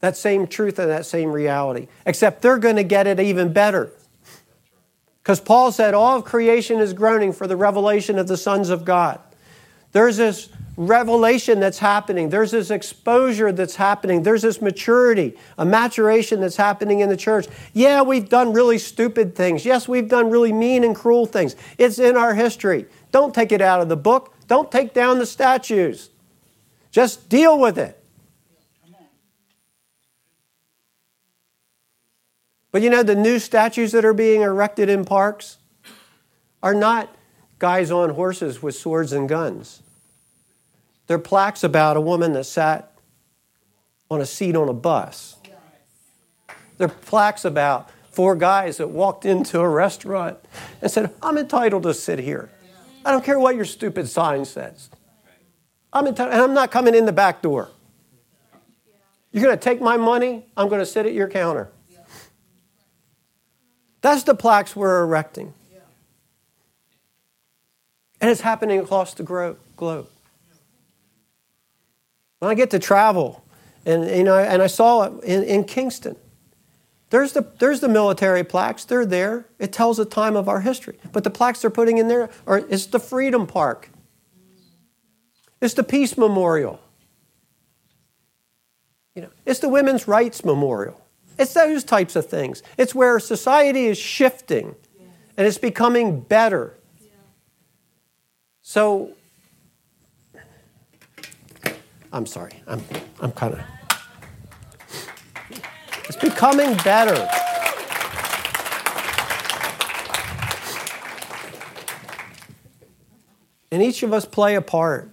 [0.00, 1.88] that same truth and that same reality.
[2.04, 3.90] Except they're going to get it even better.
[5.22, 8.84] Because Paul said, All of creation is groaning for the revelation of the sons of
[8.84, 9.20] God.
[9.92, 12.28] There's this revelation that's happening.
[12.28, 14.22] There's this exposure that's happening.
[14.22, 17.46] There's this maturity, a maturation that's happening in the church.
[17.72, 19.64] Yeah, we've done really stupid things.
[19.64, 21.56] Yes, we've done really mean and cruel things.
[21.78, 22.86] It's in our history.
[23.10, 24.34] Don't take it out of the book.
[24.46, 26.10] Don't take down the statues.
[26.90, 28.02] Just deal with it.
[32.70, 35.56] But you know, the new statues that are being erected in parks
[36.62, 37.14] are not
[37.58, 39.82] guys on horses with swords and guns.
[41.06, 42.92] There are plaques about a woman that sat
[44.10, 45.36] on a seat on a bus.
[46.78, 50.38] There are plaques about four guys that walked into a restaurant
[50.80, 52.50] and said, I'm entitled to sit here.
[53.04, 54.90] I don't care what your stupid sign says.
[55.92, 57.70] I'm town, and I'm not coming in the back door.
[59.32, 61.70] You're going to take my money, I'm going to sit at your counter.
[64.00, 65.52] That's the plaques we're erecting.
[68.20, 70.08] And it's happening across the globe.
[72.38, 73.44] When I get to travel,
[73.84, 76.16] and, you know, and I saw it in, in Kingston,
[77.10, 78.84] there's the, there's the military plaques.
[78.84, 79.46] They're there.
[79.58, 80.98] It tells the time of our history.
[81.12, 83.90] But the plaques they're putting in there are it's the Freedom Park.
[85.60, 86.80] It's the Peace Memorial.
[89.14, 91.00] You know, it's the Women's Rights Memorial.
[91.38, 92.62] It's those types of things.
[92.76, 94.74] It's where society is shifting
[95.36, 96.74] and it's becoming better.
[98.62, 99.12] So,
[102.16, 102.62] I'm sorry.
[102.66, 102.82] I'm,
[103.20, 103.60] I'm kind of.
[106.08, 107.28] It's becoming better.
[113.70, 115.10] And each of us play a part.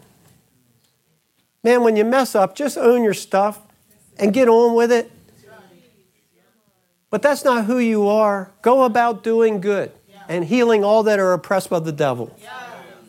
[1.61, 3.59] Man, when you mess up, just own your stuff
[4.17, 5.11] and get on with it.
[7.09, 8.49] But that's not who you are.
[8.61, 9.91] Go about doing good
[10.29, 12.33] and healing all that are oppressed by the devil.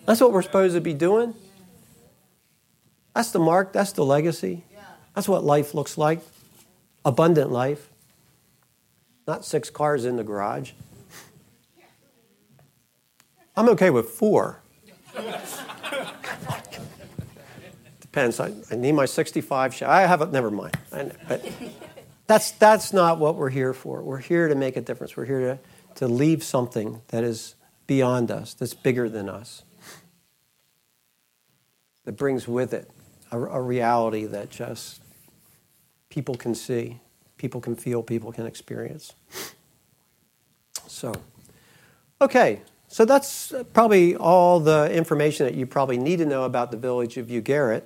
[0.05, 1.34] That's what we're supposed to be doing.
[3.15, 4.65] That's the mark, that's the legacy.
[5.15, 6.21] That's what life looks like
[7.05, 7.91] abundant life,
[9.27, 10.73] not six cars in the garage.
[13.57, 14.61] I'm okay with four.
[18.01, 18.41] Depends.
[18.41, 20.77] I, I, need my 65 I have it, never mind.
[20.93, 21.45] I, but
[22.27, 24.03] that's, that's not what we're here for.
[24.03, 25.17] We're here to make a difference.
[25.17, 25.59] We're here to,
[25.97, 27.55] to leave something that is
[27.87, 29.62] beyond us, that's bigger than us,
[32.05, 32.91] that brings with it
[33.35, 35.03] a, a reality that just
[36.09, 37.01] people can see,
[37.37, 39.12] people can feel, people can experience.
[40.87, 41.12] So,
[42.20, 46.76] okay, so that's probably all the information that you probably need to know about the
[46.76, 47.82] village of Ugarit.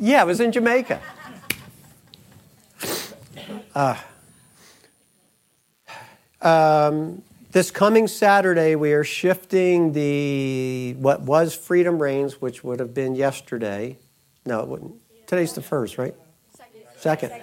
[0.00, 1.00] Yeah, it was in Jamaica.
[3.72, 3.96] Uh,
[6.42, 7.22] um,
[7.54, 13.14] this coming Saturday, we are shifting the what was Freedom Reigns, which would have been
[13.14, 13.96] yesterday.
[14.44, 14.96] No, it wouldn't.
[15.28, 16.16] Today's the first, right?
[16.58, 17.30] Second.
[17.30, 17.42] Second.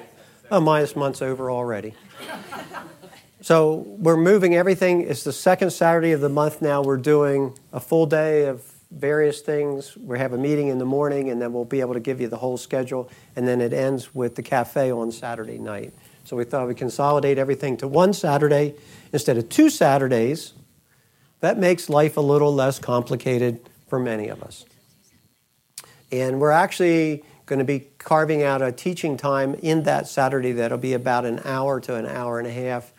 [0.52, 1.94] Oh, minus months over already.
[3.42, 5.04] so we're moving everything.
[5.04, 6.84] It's the second Saturday of the month now.
[6.84, 9.96] We're doing a full day of various things.
[9.96, 12.28] We have a meeting in the morning, and then we'll be able to give you
[12.28, 13.10] the whole schedule.
[13.38, 15.94] And then it ends with the cafe on Saturday night.
[16.32, 18.76] So we thought we'd consolidate everything to one Saturday
[19.12, 20.54] instead of two Saturdays.
[21.42, 23.60] That makes life a little less complicated
[23.90, 24.64] for many of us.
[26.10, 30.78] And we're actually going to be carving out a teaching time in that Saturday that'll
[30.78, 32.94] be about an hour to an hour and a half.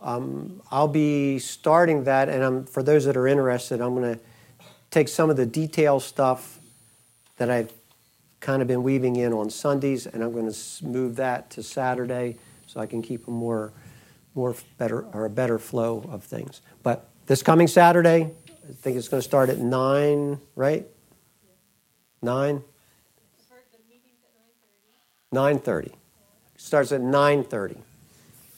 [0.00, 4.20] Um, I'll be starting that, and I'm, for those that are interested, I'm going to
[4.90, 6.58] take some of the detail stuff
[7.36, 7.70] that I've
[8.40, 12.38] kind of been weaving in on Sundays, and I'm going to move that to Saturday
[12.72, 13.72] so I can keep a more,
[14.34, 16.62] more better or a better flow of things.
[16.82, 20.86] But this coming Saturday, I think it's going to start at nine, right?
[22.22, 22.62] Nine.
[25.30, 25.92] Nine thirty.
[26.56, 27.78] Starts at nine thirty,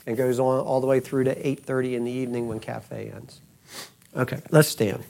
[0.07, 3.11] and goes on all the way through to eight thirty in the evening when cafe
[3.15, 3.41] ends.
[4.17, 5.05] Okay, let's stand.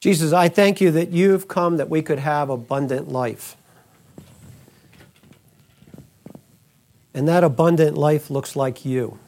[0.00, 3.56] Jesus, I thank you that you've come that we could have abundant life.
[7.14, 9.18] And that abundant life looks like you.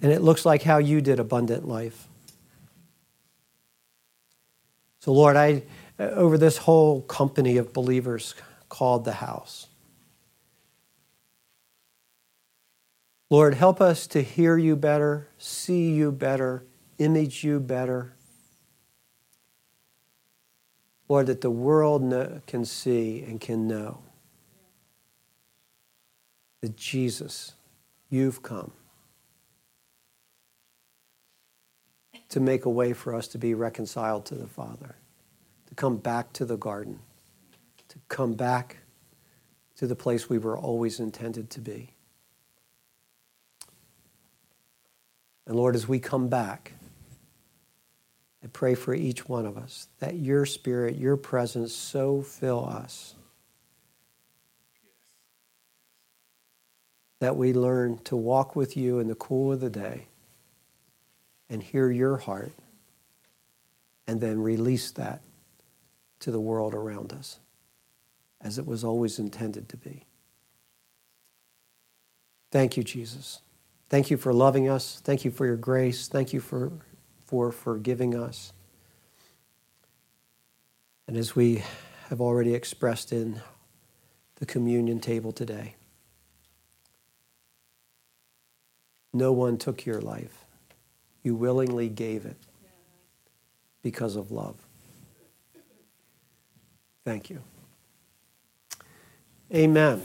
[0.00, 2.08] And it looks like how you did abundant life.
[5.00, 5.62] So, Lord, I,
[5.98, 8.34] uh, over this whole company of believers
[8.68, 9.66] called the house,
[13.28, 16.64] Lord, help us to hear you better, see you better,
[16.98, 18.12] image you better
[21.08, 23.98] Lord, that the world know, can see and can know
[26.60, 27.54] that Jesus,
[28.08, 28.72] you've come
[32.28, 34.94] to make a way for us to be reconciled to the Father,
[35.66, 37.00] to come back to the garden,
[37.88, 38.78] to come back
[39.76, 41.90] to the place we were always intended to be.
[45.46, 46.72] And Lord, as we come back,
[48.44, 53.14] I pray for each one of us that your spirit, your presence so fill us
[57.20, 60.08] that we learn to walk with you in the cool of the day
[61.48, 62.52] and hear your heart
[64.08, 65.22] and then release that
[66.18, 67.38] to the world around us
[68.40, 70.04] as it was always intended to be.
[72.50, 73.40] Thank you, Jesus.
[73.88, 75.00] Thank you for loving us.
[75.04, 76.08] Thank you for your grace.
[76.08, 76.72] Thank you for,
[77.32, 78.52] for forgiving us.
[81.08, 81.62] And as we
[82.10, 83.40] have already expressed in
[84.34, 85.76] the communion table today,
[89.14, 90.44] no one took your life.
[91.22, 92.36] You willingly gave it
[93.82, 94.56] because of love.
[97.02, 97.40] Thank you.
[99.54, 100.02] Amen.